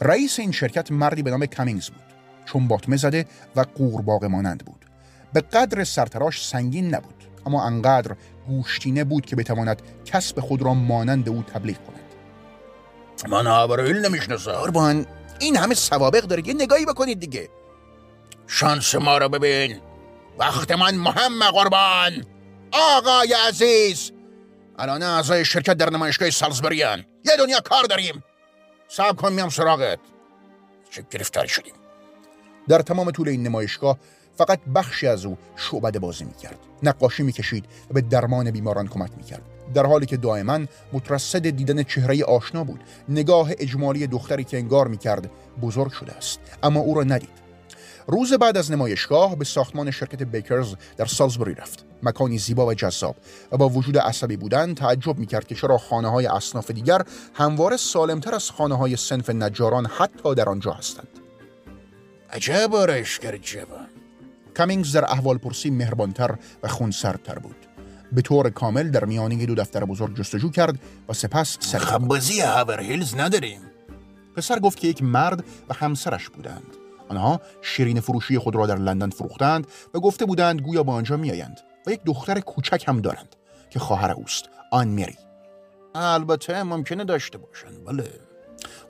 رئیس 0.00 0.38
این 0.38 0.52
شرکت 0.52 0.92
مردی 0.92 1.22
به 1.22 1.30
نام 1.30 1.46
کامینگز 1.46 1.90
بود 1.90 2.02
چون 2.44 2.68
باطمه 2.68 2.96
زده 2.96 3.26
و 3.56 3.60
قورباغه 3.60 4.28
مانند 4.28 4.64
بود. 4.64 4.86
به 5.32 5.40
قدر 5.40 5.84
سرتراش 5.84 6.46
سنگین 6.46 6.94
نبود. 6.94 7.19
اما 7.46 7.64
انقدر 7.64 8.16
گوشتینه 8.48 9.04
بود 9.04 9.26
که 9.26 9.36
بتواند 9.36 9.82
کسب 10.04 10.40
خود 10.40 10.62
را 10.62 10.74
مانند 10.74 11.28
او 11.28 11.42
تبلیغ 11.42 11.76
کند. 11.76 12.00
من 13.28 13.46
هاورهیل 13.46 13.96
نمی‌شناسم. 13.96 14.52
قربان 14.52 15.06
این 15.38 15.56
همه 15.56 15.74
سوابق 15.74 16.20
داره 16.20 16.48
یه 16.48 16.54
نگاهی 16.54 16.86
بکنید 16.86 17.20
دیگه. 17.20 17.48
شانس 18.46 18.94
ما 18.94 19.18
رو 19.18 19.28
ببین. 19.28 19.80
وقت 20.38 20.70
من 20.70 20.94
مهم 20.94 21.50
قربان. 21.50 22.24
آقای 22.72 23.34
عزیز 23.48 24.12
الان 24.78 25.02
اعضای 25.02 25.44
شرکت 25.44 25.74
در 25.74 25.90
نمایشگاه 25.90 26.30
سالزبریان. 26.30 27.04
یه 27.24 27.36
دنیا 27.38 27.60
کار 27.60 27.84
داریم. 27.84 28.24
صبر 28.88 29.12
کن 29.12 29.32
میام 29.32 29.48
سراغت. 29.48 29.98
چه 30.90 31.04
گرفتاری 31.10 31.48
شدیم. 31.48 31.74
در 32.68 32.82
تمام 32.82 33.10
طول 33.10 33.28
این 33.28 33.42
نمایشگاه 33.42 33.98
فقط 34.40 34.60
بخشی 34.74 35.06
از 35.06 35.24
او 35.24 35.38
شعبده 35.56 35.98
بازی 35.98 36.24
می‌کرد. 36.24 36.58
نقاشی 36.82 37.22
می‌کشید 37.22 37.64
و 37.90 37.94
به 37.94 38.00
درمان 38.00 38.50
بیماران 38.50 38.88
کمک 38.88 39.10
می‌کرد. 39.16 39.42
در 39.74 39.86
حالی 39.86 40.06
که 40.06 40.16
دائما 40.16 40.60
مترصد 40.92 41.50
دیدن 41.50 41.82
چهره 41.82 42.24
آشنا 42.24 42.64
بود 42.64 42.80
نگاه 43.08 43.50
اجمالی 43.58 44.06
دختری 44.06 44.44
که 44.44 44.56
انگار 44.56 44.88
می‌کرد 44.88 45.30
بزرگ 45.62 45.92
شده 45.92 46.12
است 46.12 46.40
اما 46.62 46.80
او 46.80 46.94
را 46.94 47.04
ندید. 47.04 47.40
روز 48.06 48.32
بعد 48.32 48.56
از 48.56 48.72
نمایشگاه 48.72 49.36
به 49.36 49.44
ساختمان 49.44 49.90
شرکت 49.90 50.22
بیکرز 50.22 50.74
در 50.96 51.04
سالزبری 51.04 51.54
رفت. 51.54 51.84
مکانی 52.02 52.38
زیبا 52.38 52.66
و 52.66 52.74
جذاب 52.74 53.16
و 53.52 53.56
با 53.56 53.68
وجود 53.68 53.98
عصبی 53.98 54.36
بودن 54.36 54.74
تعجب 54.74 55.18
می‌کرد 55.18 55.46
که 55.46 55.54
چرا 55.54 55.78
خانه 55.78 56.10
های 56.10 56.26
اصناف 56.26 56.70
دیگر 56.70 57.02
همواره 57.34 57.76
سالمتر 57.76 58.34
از 58.34 58.50
خانه 58.50 58.76
های 58.76 58.96
سنف 58.96 59.30
نجاران 59.30 59.86
حتی 59.86 60.34
در 60.34 60.48
آنجا 60.48 60.72
هستند. 60.72 61.08
عجب 62.32 62.74
آرایشگر 62.74 63.36
جوان. 63.36 63.99
کامینگز 64.60 64.92
در 64.92 65.04
احوال 65.04 65.38
پرسی 65.38 65.70
مهربانتر 65.70 66.34
و 66.62 66.68
خونسردتر 66.68 67.38
بود. 67.38 67.56
به 68.12 68.22
طور 68.22 68.50
کامل 68.50 68.90
در 68.90 69.04
میانه 69.04 69.46
دو 69.46 69.54
دفتر 69.54 69.84
بزرگ 69.84 70.16
جستجو 70.16 70.50
کرد 70.50 70.80
و 71.08 71.12
سپس 71.12 71.56
سر 71.60 71.78
خبازی 71.78 72.40
هاور 72.40 72.80
هیلز 72.80 73.14
نداریم. 73.14 73.60
پسر 74.36 74.58
گفت 74.58 74.78
که 74.78 74.88
یک 74.88 75.02
مرد 75.02 75.44
و 75.68 75.74
همسرش 75.74 76.28
بودند. 76.28 76.76
آنها 77.08 77.40
شیرین 77.62 78.00
فروشی 78.00 78.38
خود 78.38 78.56
را 78.56 78.66
در 78.66 78.76
لندن 78.76 79.10
فروختند 79.10 79.66
و 79.94 80.00
گفته 80.00 80.24
بودند 80.24 80.60
گویا 80.60 80.82
با 80.82 80.92
آنجا 80.92 81.16
میآیند 81.16 81.60
و 81.86 81.90
یک 81.90 82.00
دختر 82.04 82.40
کوچک 82.40 82.84
هم 82.88 83.00
دارند 83.00 83.36
که 83.70 83.78
خواهر 83.78 84.10
اوست 84.10 84.44
آن 84.72 84.88
میری 84.88 85.16
البته 85.94 86.62
ممکنه 86.62 87.04
داشته 87.04 87.38
باشند 87.38 87.84
بله. 87.84 88.10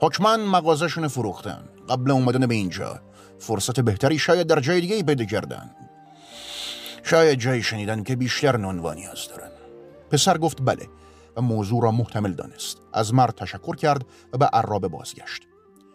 حکما 0.01 0.37
مغازشون 0.37 1.07
فروختن. 1.07 1.63
قبل 1.89 2.11
اومدن 2.11 2.47
به 2.47 2.55
اینجا. 2.55 2.99
فرصت 3.41 3.79
بهتری 3.79 4.19
شاید 4.19 4.47
در 4.47 4.59
جای 4.59 4.81
دیگه 4.81 5.03
پیدا 5.03 5.25
کردن. 5.25 5.71
شاید 7.03 7.39
جایی 7.39 7.63
شنیدن 7.63 8.03
که 8.03 8.15
بیشتر 8.15 8.57
نونوانی 8.57 9.07
از 9.07 9.27
دارن. 9.29 9.51
پسر 10.11 10.37
گفت 10.37 10.57
بله 10.61 10.87
و 11.37 11.41
موضوع 11.41 11.83
را 11.83 11.91
محتمل 11.91 12.33
دانست. 12.33 12.77
از 12.93 13.13
مرد 13.13 13.35
تشکر 13.35 13.75
کرد 13.75 14.05
و 14.33 14.37
به 14.37 14.45
عرابه 14.45 14.87
بازگشت. 14.87 15.41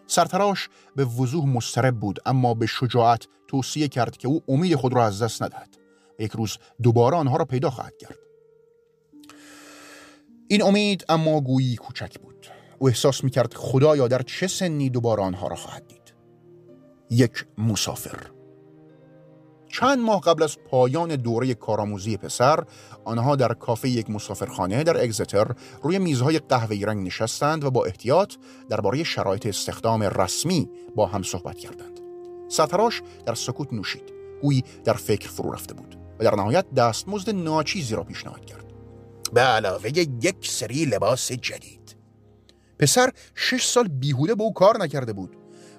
سرتراش 0.06 0.68
به 0.96 1.04
وضوح 1.04 1.46
مسترب 1.46 2.00
بود 2.00 2.18
اما 2.26 2.54
به 2.54 2.66
شجاعت 2.66 3.26
توصیه 3.48 3.88
کرد 3.88 4.16
که 4.16 4.28
او 4.28 4.42
امید 4.48 4.74
خود 4.74 4.94
را 4.94 5.06
از 5.06 5.22
دست 5.22 5.42
ندهد 5.42 5.76
یک 6.18 6.32
روز 6.32 6.58
دوباره 6.82 7.16
آنها 7.16 7.36
را 7.36 7.44
پیدا 7.44 7.70
خواهد 7.70 7.96
کرد. 7.96 8.18
این 10.48 10.62
امید 10.62 11.04
اما 11.08 11.40
گویی 11.40 11.76
کوچک 11.76 12.18
بود. 12.18 12.46
او 12.78 12.88
احساس 12.88 13.24
می 13.24 13.30
کرد 13.30 13.54
خدایا 13.54 14.08
در 14.08 14.22
چه 14.22 14.46
سنی 14.46 14.90
دوباره 14.90 15.22
آنها 15.22 15.48
را 15.48 15.56
خواهد 15.56 15.86
دید. 15.86 15.95
یک 17.10 17.46
مسافر. 17.58 18.36
چند 19.68 19.98
ماه 19.98 20.20
قبل 20.20 20.42
از 20.42 20.58
پایان 20.58 21.16
دوره 21.16 21.54
کارآموزی 21.54 22.16
پسر 22.16 22.64
آنها 23.04 23.36
در 23.36 23.54
کافه 23.54 23.88
یک 23.88 24.10
مسافرخانه 24.10 24.84
در 24.84 25.02
اگزتر 25.02 25.46
روی 25.82 25.98
میزهای 25.98 26.38
قهوه‌ای 26.38 26.84
رنگ 26.84 27.06
نشستند 27.06 27.64
و 27.64 27.70
با 27.70 27.84
احتیاط 27.84 28.34
درباره 28.68 29.04
شرایط 29.04 29.46
استخدام 29.46 30.02
رسمی 30.02 30.68
با 30.96 31.06
هم 31.06 31.22
صحبت 31.22 31.58
کردند. 31.58 32.00
سرتراش 32.48 33.02
در 33.26 33.34
سکوت 33.34 33.72
نوشید. 33.72 34.12
گویی 34.42 34.64
در 34.84 34.92
فکر 34.92 35.28
فرو 35.28 35.52
رفته 35.52 35.74
بود 35.74 35.98
و 36.18 36.24
در 36.24 36.34
نهایت 36.34 36.74
دستمزد 36.74 37.30
ناچیزی 37.30 37.94
را 37.94 38.04
پیشنهاد 38.04 38.44
کرد. 38.44 38.72
به 39.32 39.40
علاوه 39.40 39.98
یک 39.98 40.36
سری 40.50 40.84
لباس 40.84 41.32
جدید. 41.32 41.96
پسر 42.78 43.12
شش 43.34 43.66
سال 43.66 43.88
بیهوده 43.88 44.34
به 44.34 44.42
او 44.42 44.52
کار 44.52 44.78
نکرده 44.78 45.12
بود. 45.12 45.36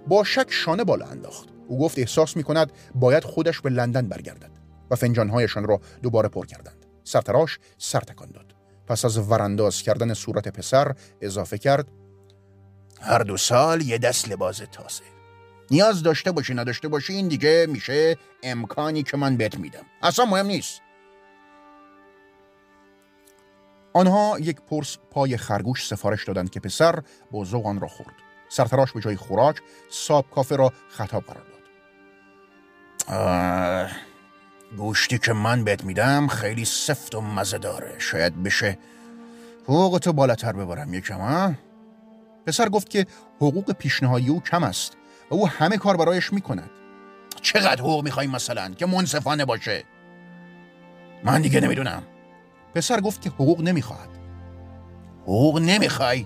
با 0.07 0.23
شک 0.23 0.47
شانه 0.49 0.83
بالا 0.83 1.05
انداخت. 1.05 1.49
او 1.67 1.79
گفت 1.79 1.99
احساس 1.99 2.37
می 2.37 2.43
کند 2.43 2.71
باید 2.95 3.23
خودش 3.23 3.61
به 3.61 3.69
لندن 3.69 4.07
برگردد 4.07 4.51
و 4.91 4.95
فنجانهایشان 4.95 5.67
را 5.67 5.81
دوباره 6.03 6.29
پر 6.29 6.45
کردند. 6.45 6.85
سرتراش 7.03 7.59
سر 7.77 7.99
تکان 7.99 8.31
داد. 8.31 8.55
پس 8.87 9.05
از 9.05 9.17
ورانداز 9.31 9.81
کردن 9.81 10.13
صورت 10.13 10.47
پسر 10.47 10.95
اضافه 11.21 11.57
کرد 11.57 11.87
هر 13.01 13.19
دو 13.19 13.37
سال 13.37 13.81
یه 13.81 13.97
دست 13.97 14.29
لباس 14.29 14.61
تازه. 14.71 15.03
نیاز 15.71 16.03
داشته 16.03 16.31
باشی 16.31 16.53
نداشته 16.53 16.87
باشی 16.87 17.13
این 17.13 17.27
دیگه 17.27 17.67
میشه 17.69 18.17
امکانی 18.43 19.03
که 19.03 19.17
من 19.17 19.37
بهت 19.37 19.57
میدم. 19.57 19.83
اصلا 20.01 20.25
مهم 20.25 20.45
نیست. 20.45 20.81
آنها 23.93 24.37
یک 24.39 24.61
پرس 24.61 24.97
پای 25.11 25.37
خرگوش 25.37 25.87
سفارش 25.87 26.25
دادند 26.25 26.49
که 26.49 26.59
پسر 26.59 27.03
با 27.31 27.45
آن 27.65 27.79
را 27.79 27.87
خورد. 27.87 28.26
سرتراش 28.49 28.91
به 28.91 29.01
جای 29.01 29.15
خوراک 29.15 29.61
ساب 29.89 30.25
کافه 30.31 30.55
را 30.55 30.73
خطاب 30.89 31.23
قرار 31.23 31.43
داد. 31.43 31.57
گوشتی 34.77 35.17
که 35.17 35.33
من 35.33 35.63
بهت 35.63 35.83
میدم 35.83 36.27
خیلی 36.27 36.65
سفت 36.65 37.15
و 37.15 37.21
مزه 37.21 37.57
داره. 37.57 37.95
شاید 37.99 38.43
بشه 38.43 38.77
حقوق 39.63 39.99
تو 39.99 40.13
بالاتر 40.13 40.53
ببرم 40.53 40.93
یکم 40.93 41.19
ها 41.19 41.53
پسر 42.45 42.69
گفت 42.69 42.89
که 42.89 43.05
حقوق 43.35 43.71
پیشنهادی 43.71 44.29
او 44.29 44.41
کم 44.41 44.63
است 44.63 44.93
و 45.31 45.35
او 45.35 45.47
همه 45.47 45.77
کار 45.77 45.97
برایش 45.97 46.33
می‌کند. 46.33 46.69
چقدر 47.41 47.81
حقوق 47.81 48.03
می‌خوای 48.03 48.27
مثلا 48.27 48.69
که 48.69 48.85
منصفانه 48.85 49.45
باشه؟ 49.45 49.83
من 51.23 51.41
دیگه 51.41 51.59
نمی‌دونم. 51.59 52.03
پسر 52.75 53.01
گفت 53.01 53.21
که 53.21 53.29
حقوق 53.29 53.61
نمی‌خواهد. 53.61 54.09
حقوق 55.23 55.59
نمی‌خوای 55.59 56.25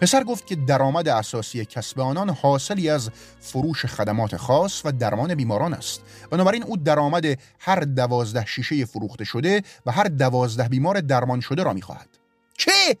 پسر 0.00 0.24
گفت 0.24 0.46
که 0.46 0.56
درآمد 0.56 1.08
اساسی 1.08 1.64
کسب 1.64 2.00
آنان 2.00 2.30
حاصلی 2.30 2.90
از 2.90 3.10
فروش 3.40 3.86
خدمات 3.86 4.36
خاص 4.36 4.82
و 4.84 4.92
درمان 4.92 5.34
بیماران 5.34 5.74
است. 5.74 6.02
بنابراین 6.30 6.62
او 6.62 6.76
درآمد 6.76 7.24
هر 7.58 7.80
دوازده 7.80 8.46
شیشه 8.46 8.84
فروخته 8.84 9.24
شده 9.24 9.62
و 9.86 9.92
هر 9.92 10.04
دوازده 10.04 10.68
بیمار 10.68 11.00
درمان 11.00 11.40
شده 11.40 11.62
را 11.62 11.72
می‌خواهد. 11.72 12.08
چه؟ 12.56 12.96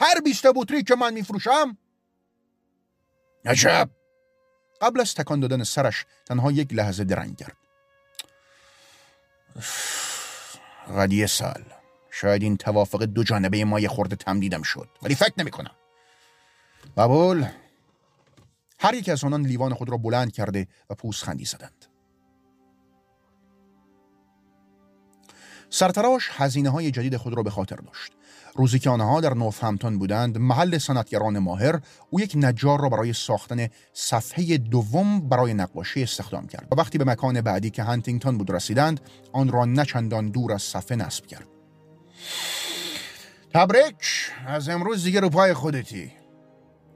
هر 0.00 0.20
بیست 0.20 0.46
بطری 0.56 0.82
که 0.82 0.94
من 0.94 1.14
میفروشم؟ 1.14 1.76
عجب! 3.44 3.90
قبل 4.80 5.00
از 5.00 5.14
تکان 5.14 5.40
دادن 5.40 5.64
سرش 5.64 6.06
تنها 6.26 6.52
یک 6.52 6.74
لحظه 6.74 7.04
درنگ 7.04 7.36
کرد 7.36 7.56
غدیه 10.96 11.26
سال. 11.26 11.64
شاید 12.10 12.42
این 12.42 12.56
توافق 12.56 13.02
دو 13.02 13.22
جانبه 13.22 13.64
ما 13.64 13.80
یه 13.80 13.88
خورده 13.88 14.16
تمدیدم 14.16 14.62
شد 14.62 14.88
ولی 15.02 15.14
فکر 15.14 15.32
نمی 15.38 15.50
کنم 15.50 15.70
قبول. 16.96 17.46
هر 18.78 18.94
یک 18.94 19.08
از 19.08 19.24
آنان 19.24 19.42
لیوان 19.42 19.74
خود 19.74 19.88
را 19.88 19.96
بلند 19.96 20.32
کرده 20.32 20.66
و 20.90 20.94
خندی 21.10 21.44
زدند. 21.44 21.86
سرتراش 25.70 26.30
هزینه 26.32 26.70
های 26.70 26.90
جدید 26.90 27.16
خود 27.16 27.34
را 27.34 27.42
به 27.42 27.50
خاطر 27.50 27.76
داشت. 27.76 28.12
روزی 28.54 28.78
که 28.78 28.90
آنها 28.90 29.20
در 29.20 29.34
همتون 29.62 29.98
بودند 29.98 30.38
محل 30.38 30.78
صنعتگران 30.78 31.38
ماهر 31.38 31.80
او 32.10 32.20
یک 32.20 32.32
نجار 32.36 32.80
را 32.80 32.88
برای 32.88 33.12
ساختن 33.12 33.68
صفحه 33.92 34.58
دوم 34.58 35.28
برای 35.28 35.54
نقاشی 35.54 36.02
استخدام 36.02 36.46
کرد. 36.46 36.68
و 36.72 36.74
وقتی 36.74 36.98
به 36.98 37.04
مکان 37.04 37.40
بعدی 37.40 37.70
که 37.70 37.82
هنتینگتون 37.82 38.38
بود 38.38 38.50
رسیدند 38.50 39.00
آن 39.32 39.48
را 39.48 39.64
نچندان 39.64 40.28
دور 40.28 40.52
از 40.52 40.62
صفحه 40.62 40.96
نصب 40.96 41.26
کرد. 41.26 41.48
تبریک! 43.54 44.30
از 44.46 44.68
امروز 44.68 45.04
دیگه 45.04 45.20
رو 45.20 45.28
پای 45.28 45.54
خودتی. 45.54 46.12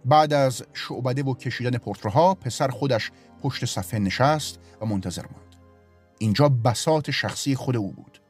بعد 0.04 0.32
از 0.32 0.62
شعبده 0.72 1.22
و 1.22 1.34
کشیدن 1.34 1.78
پورترها 1.78 2.34
پسر 2.34 2.68
خودش 2.68 3.10
پشت 3.42 3.64
صفحه 3.64 4.00
نشست 4.00 4.58
و 4.80 4.86
منتظر 4.86 5.22
ماند. 5.22 5.56
اینجا 6.18 6.48
بسات 6.48 7.10
شخصی 7.10 7.54
خود 7.54 7.76
او 7.76 7.92
بود. 7.92 8.22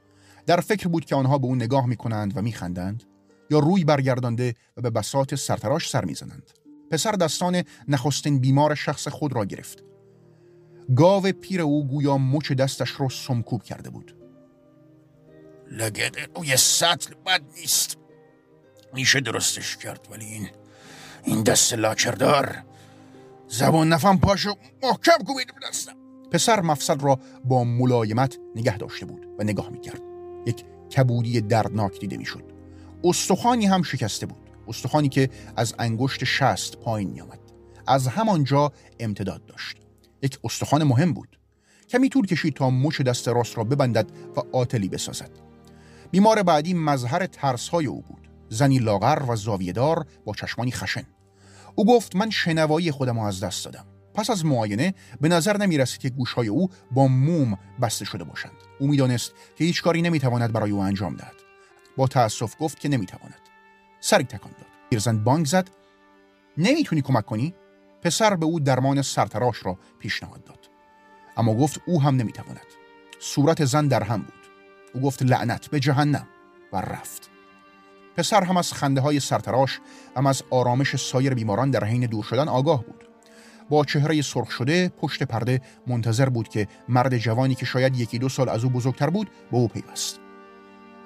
در 0.46 0.60
فکر 0.60 0.88
بود 0.88 1.04
که 1.04 1.14
آنها 1.14 1.38
به 1.38 1.46
او 1.46 1.54
نگاه 1.54 1.86
می 1.86 1.96
کنند 1.96 2.36
و 2.36 2.42
می 2.42 2.52
خندند 2.52 3.02
یا 3.50 3.58
روی 3.58 3.84
برگردانده 3.84 4.54
و 4.76 4.80
به 4.80 4.90
بسات 4.90 5.34
سرتراش 5.34 5.90
سر 5.90 6.04
می‌زنند. 6.04 6.50
پسر 6.90 7.12
دستان 7.12 7.62
نخستین 7.88 8.38
بیمار 8.38 8.74
شخص 8.74 9.08
خود 9.08 9.32
را 9.32 9.44
گرفت. 9.44 9.84
گاو 10.96 11.22
پیر 11.22 11.60
او 11.60 11.88
گویا 11.88 12.18
مچ 12.18 12.52
دستش 12.52 13.00
را 13.00 13.08
سمکوب 13.08 13.62
کرده 13.62 13.90
بود. 13.90 14.16
لگد 15.70 16.16
روی 16.36 16.56
سطل 16.56 17.14
بد 17.26 17.42
نیست. 17.60 17.98
میشه 18.94 19.20
درستش 19.20 19.76
کرد 19.76 20.08
ولی 20.10 20.24
این 20.24 20.48
این 21.24 21.42
دست 21.42 21.74
لاکردار. 21.74 22.64
زبان 23.48 23.88
نفم 23.88 24.18
پاشو 24.18 24.54
محکم 24.82 25.24
کوبید 25.26 25.52
دستم 25.68 25.92
پسر 26.30 26.60
مفصل 26.60 26.98
را 26.98 27.18
با 27.44 27.64
ملایمت 27.64 28.38
نگه 28.56 28.78
داشته 28.78 29.06
بود 29.06 29.26
و 29.38 29.44
نگاه 29.44 29.68
می‌کرد. 29.68 30.00
یک 30.46 30.64
کبودی 30.96 31.40
دردناک 31.40 32.00
دیده 32.00 32.16
می‌شد. 32.16 32.44
استخوانی 33.04 33.66
هم 33.66 33.82
شکسته 33.82 34.26
بود. 34.26 34.38
استخوانی 34.68 35.08
که 35.08 35.30
از 35.56 35.74
انگشت 35.78 36.24
شست 36.24 36.76
پایین 36.76 37.10
می 37.10 37.20
آمد. 37.20 37.40
از 37.86 38.06
همانجا 38.06 38.72
امتداد 39.00 39.46
داشت. 39.46 39.76
یک 40.22 40.38
استخوان 40.44 40.84
مهم 40.84 41.12
بود. 41.12 41.38
کمی 41.88 42.08
طول 42.08 42.26
کشید 42.26 42.54
تا 42.54 42.70
مچ 42.70 43.00
دست 43.00 43.28
راست 43.28 43.58
را 43.58 43.64
ببندد 43.64 44.06
و 44.36 44.56
آتلی 44.56 44.88
بسازد. 44.88 45.30
بیمار 46.10 46.42
بعدی 46.42 46.74
مظهر 46.74 47.26
ترسهای 47.26 47.86
او 47.86 48.00
بود. 48.00 48.21
زنی 48.52 48.78
لاغر 48.78 49.22
و 49.28 49.36
زاویهدار 49.36 50.06
با 50.24 50.34
چشمانی 50.34 50.72
خشن. 50.72 51.04
او 51.74 51.86
گفت 51.86 52.16
من 52.16 52.30
شنوایی 52.30 52.90
خودم 52.90 53.20
را 53.20 53.28
از 53.28 53.40
دست 53.40 53.64
دادم. 53.64 53.86
پس 54.14 54.30
از 54.30 54.44
معاینه 54.44 54.94
به 55.20 55.28
نظر 55.28 55.56
نمی 55.56 55.78
رسید 55.78 56.00
که 56.00 56.10
گوشهای 56.10 56.48
او 56.48 56.68
با 56.90 57.06
موم 57.06 57.58
بسته 57.82 58.04
شده 58.04 58.24
باشند. 58.24 58.52
او 58.80 58.86
می‌دانست 58.88 59.32
که 59.56 59.64
هیچ 59.64 59.82
کاری 59.82 60.02
نمی‌تواند 60.02 60.52
برای 60.52 60.70
او 60.70 60.80
انجام 60.80 61.16
دهد. 61.16 61.34
با 61.96 62.06
تأسف 62.06 62.54
گفت 62.60 62.80
که 62.80 62.88
نمی‌تواند. 62.88 63.40
سری 64.00 64.24
تکان 64.24 64.52
داد. 64.52 64.66
پیرزن 64.90 65.24
بانگ 65.24 65.46
زد. 65.46 65.70
نمی‌تونی 66.58 67.02
کمک 67.02 67.26
کنی؟ 67.26 67.54
پسر 68.02 68.36
به 68.36 68.46
او 68.46 68.60
درمان 68.60 69.02
سرتراش 69.02 69.66
را 69.66 69.78
پیشنهاد 69.98 70.44
داد. 70.44 70.70
اما 71.36 71.54
گفت 71.54 71.80
او 71.86 72.02
هم 72.02 72.16
نمی‌تواند. 72.16 72.66
صورت 73.20 73.64
زن 73.64 73.88
در 73.88 74.02
هم 74.02 74.22
بود. 74.22 74.46
او 74.94 75.00
گفت 75.00 75.22
لعنت 75.22 75.66
به 75.70 75.80
جهنم. 75.80 76.28
و 76.72 76.76
رفت. 76.76 77.31
پسر 78.16 78.44
هم 78.44 78.56
از 78.56 78.72
خنده 78.72 79.00
های 79.00 79.20
سرتراش 79.20 79.80
هم 80.16 80.26
از 80.26 80.42
آرامش 80.50 80.96
سایر 80.96 81.34
بیماران 81.34 81.70
در 81.70 81.84
حین 81.84 82.06
دور 82.06 82.24
شدن 82.24 82.48
آگاه 82.48 82.84
بود. 82.84 83.08
با 83.70 83.84
چهره 83.84 84.22
سرخ 84.22 84.50
شده 84.50 84.88
پشت 84.88 85.22
پرده 85.22 85.60
منتظر 85.86 86.28
بود 86.28 86.48
که 86.48 86.68
مرد 86.88 87.18
جوانی 87.18 87.54
که 87.54 87.66
شاید 87.66 87.96
یکی 87.96 88.18
دو 88.18 88.28
سال 88.28 88.48
از 88.48 88.64
او 88.64 88.70
بزرگتر 88.70 89.10
بود 89.10 89.30
به 89.50 89.56
او 89.56 89.68
پیوست. 89.68 90.20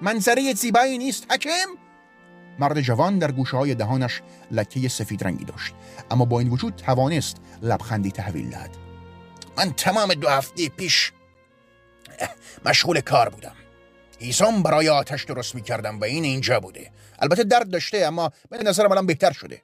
منظره 0.02 0.54
زیبایی 0.54 0.98
نیست 0.98 1.32
حکم 1.32 1.50
مرد 2.58 2.80
جوان 2.80 3.18
در 3.18 3.32
گوشه 3.32 3.56
های 3.56 3.74
دهانش 3.74 4.22
لکه 4.50 4.88
سفید 4.88 5.24
رنگی 5.24 5.44
داشت 5.44 5.74
اما 6.10 6.24
با 6.24 6.40
این 6.40 6.48
وجود 6.48 6.76
توانست 6.76 7.36
لبخندی 7.62 8.10
تحویل 8.10 8.50
دهد. 8.50 8.76
من 9.58 9.72
تمام 9.72 10.14
دو 10.14 10.28
هفته 10.28 10.68
پیش 10.68 11.12
مشغول 12.66 13.00
کار 13.00 13.28
بودم. 13.28 13.65
ایسام 14.18 14.62
برای 14.62 14.88
آتش 14.88 15.24
درست 15.24 15.54
می 15.54 15.62
کردم 15.62 16.00
و 16.00 16.04
این 16.04 16.24
اینجا 16.24 16.60
بوده. 16.60 16.90
البته 17.18 17.44
درد 17.44 17.70
داشته 17.70 17.98
اما 17.98 18.32
به 18.50 18.62
نظرم 18.62 18.90
الان 18.90 19.06
بهتر 19.06 19.32
شده. 19.32 19.62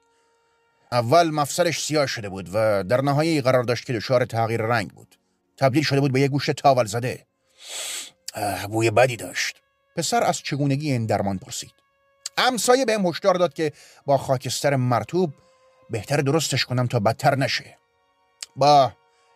اول 0.92 1.30
مفصلش 1.30 1.84
سیاه 1.84 2.06
شده 2.06 2.28
بود 2.28 2.50
و 2.52 2.84
در 2.84 3.00
نهایه 3.00 3.42
قرار 3.42 3.62
داشت 3.62 3.86
که 3.86 3.92
دچار 3.92 4.24
تغییر 4.24 4.62
رنگ 4.62 4.90
بود. 4.90 5.16
تبدیل 5.56 5.82
شده 5.82 6.00
بود 6.00 6.12
به 6.12 6.20
یک 6.20 6.30
گوشت 6.30 6.50
تاول 6.50 6.84
زده. 6.84 7.26
بوی 8.68 8.90
بدی 8.90 9.16
داشت. 9.16 9.62
پسر 9.96 10.22
از 10.22 10.38
چگونگی 10.38 10.92
این 10.92 11.06
درمان 11.06 11.38
پرسید. 11.38 11.72
همسایه 12.38 12.84
بهم 12.84 13.06
هشدار 13.06 13.34
داد 13.34 13.54
که 13.54 13.72
با 14.06 14.18
خاکستر 14.18 14.76
مرتوب 14.76 15.34
بهتر 15.90 16.16
درستش 16.16 16.64
کنم 16.64 16.86
تا 16.86 17.00
بدتر 17.00 17.36
نشه. 17.36 17.78
با 18.56 18.92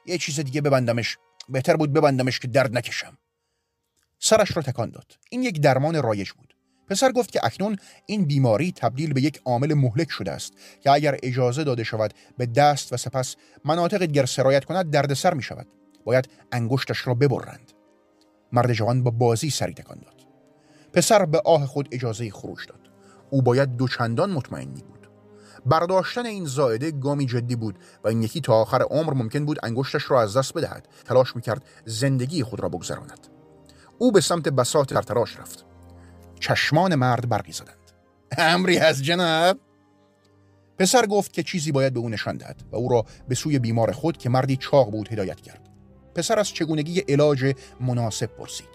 یه 0.07 0.18
چیز 0.18 0.40
دیگه 0.40 0.61
ببندمش 0.61 1.18
بهتر 1.48 1.76
بود 1.76 1.92
ببندمش 1.92 2.38
که 2.40 2.48
درد 2.48 2.76
نکشم. 2.76 3.18
سرش 4.18 4.57
را 4.57 4.62
تکان 4.62 4.90
داد. 4.90 5.12
این 5.31 5.42
یک 5.42 5.61
درمان 5.61 6.02
رایج 6.02 6.31
بود. 6.31 6.57
پسر 6.88 7.12
گفت 7.12 7.31
که 7.31 7.40
اکنون 7.42 7.76
این 8.07 8.24
بیماری 8.24 8.72
تبدیل 8.72 9.12
به 9.12 9.20
یک 9.20 9.40
عامل 9.44 9.74
مهلک 9.74 10.11
شده 10.11 10.33
است 10.33 10.52
که 10.81 10.90
اگر 10.90 11.16
اجازه 11.22 11.64
داده 11.64 11.85
شود 11.85 12.14
به 12.38 12.46
دست 12.46 12.92
و 12.92 12.96
سپس 12.96 13.37
مناطق 13.64 14.05
دیگر 14.05 14.26
سرایت 14.26 14.64
کند 14.64 14.90
دردسر 14.90 15.35
می 15.35 15.42
شود. 15.42 15.66
باید 16.05 16.29
انگشتش 16.52 17.07
را 17.07 17.14
ببرند. 17.14 17.72
مرد 18.52 18.72
جوان 18.72 19.02
با 19.02 19.11
بازی 19.11 19.50
سری 19.50 19.74
تکان 19.74 19.98
داد. 19.98 20.26
پسر 20.92 21.24
به 21.24 21.42
آه 21.44 21.66
خود 21.66 21.88
اجازه 21.92 22.31
خروج 22.31 22.66
داد. 22.68 22.81
او 23.31 23.42
باید 23.42 23.76
دوچندان 23.76 24.31
مطمئن 24.31 24.70
بود. 24.70 25.11
برداشتن 25.66 26.26
این 26.26 26.44
زائده 26.44 26.90
گامی 26.90 27.26
جدی 27.26 27.57
بود 27.57 27.79
و 28.05 28.09
این 28.09 28.22
یکی 28.22 28.40
تا 28.40 28.55
آخر 28.55 28.83
عمر 28.83 29.14
ممکن 29.14 29.46
بود 29.46 29.59
انگشتش 29.62 30.11
را 30.11 30.22
از 30.22 30.37
دست 30.37 30.55
بدهد. 30.55 30.88
تلاش 31.05 31.37
می‌کرد 31.37 31.64
زندگی 31.85 32.42
خود 32.42 32.61
را 32.61 32.68
بگذراند. 32.68 33.36
او 33.98 34.12
به 34.12 34.20
سمت 34.20 34.48
بساط 34.48 34.92
سرتراش 34.92 35.37
رفت. 35.37 35.64
چشمان 36.40 36.94
مرد 36.94 37.28
برقی 37.28 37.52
زدند. 37.52 37.76
امری 38.38 38.78
از 38.78 39.04
جناب؟ 39.04 39.59
پسر 40.78 41.06
گفت 41.06 41.32
که 41.32 41.42
چیزی 41.42 41.72
باید 41.72 41.94
به 41.94 42.00
او 42.00 42.09
نشان 42.09 42.37
دهد 42.37 42.62
و 42.72 42.76
او 42.76 42.88
را 42.88 43.04
به 43.28 43.35
سوی 43.35 43.59
بیمار 43.59 43.92
خود 43.92 44.16
که 44.16 44.28
مردی 44.28 44.56
چاق 44.56 44.90
بود 44.90 45.12
هدایت 45.12 45.40
کرد. 45.40 45.68
پسر 46.14 46.38
از 46.38 46.48
چگونگی 46.48 47.00
علاج 47.00 47.54
مناسب 47.80 48.26
پرسید. 48.26 48.68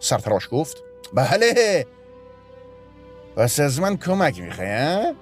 سرتراش 0.00 0.48
گفت 0.50 0.76
بله. 1.14 1.86
پس 3.36 3.60
از 3.60 3.80
من 3.80 3.96
کمک 3.96 4.40
می‌خوای 4.40 5.14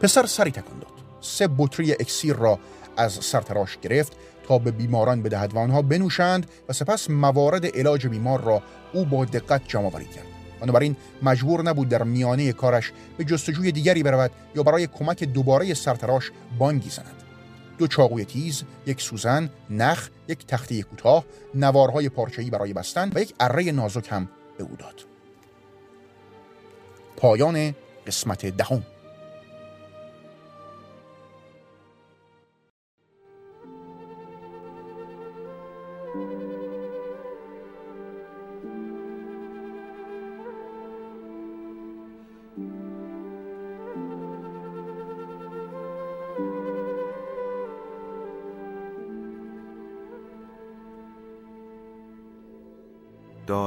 پسر 0.00 0.26
سری 0.26 0.50
تکان 0.50 0.78
داد. 0.78 0.90
سه 1.20 1.48
بطری 1.58 1.92
اکسیر 1.92 2.36
را 2.36 2.58
از 2.96 3.12
سرتراش 3.12 3.78
گرفت 3.78 4.16
به 4.58 4.70
بیماران 4.70 5.22
بدهد 5.22 5.54
و 5.54 5.58
آنها 5.58 5.82
بنوشند 5.82 6.46
و 6.68 6.72
سپس 6.72 7.10
موارد 7.10 7.66
علاج 7.66 8.06
بیمار 8.06 8.40
را 8.40 8.62
او 8.92 9.04
با 9.04 9.24
دقت 9.24 9.62
جمع 9.68 9.90
کرد. 9.90 10.26
بنابراین 10.60 10.96
مجبور 11.22 11.62
نبود 11.62 11.88
در 11.88 12.02
میانه 12.02 12.52
کارش 12.52 12.92
به 13.18 13.24
جستجوی 13.24 13.72
دیگری 13.72 14.02
برود 14.02 14.30
یا 14.56 14.62
برای 14.62 14.86
کمک 14.86 15.24
دوباره 15.24 15.74
سرتراش 15.74 16.30
بانگی 16.58 16.90
زند. 16.90 17.22
دو 17.78 17.86
چاقوی 17.86 18.24
تیز، 18.24 18.62
یک 18.86 19.00
سوزن، 19.00 19.50
نخ، 19.70 20.08
یک 20.28 20.46
تخته 20.46 20.82
کوتاه، 20.82 21.24
نوارهای 21.54 22.08
پارچه‌ای 22.08 22.50
برای 22.50 22.72
بستن 22.72 23.10
و 23.14 23.20
یک 23.20 23.34
اره 23.40 23.72
نازک 23.72 24.08
هم 24.10 24.28
به 24.58 24.64
او 24.64 24.76
داد. 24.78 24.94
پایان 27.16 27.74
قسمت 28.06 28.46
دهم. 28.46 28.82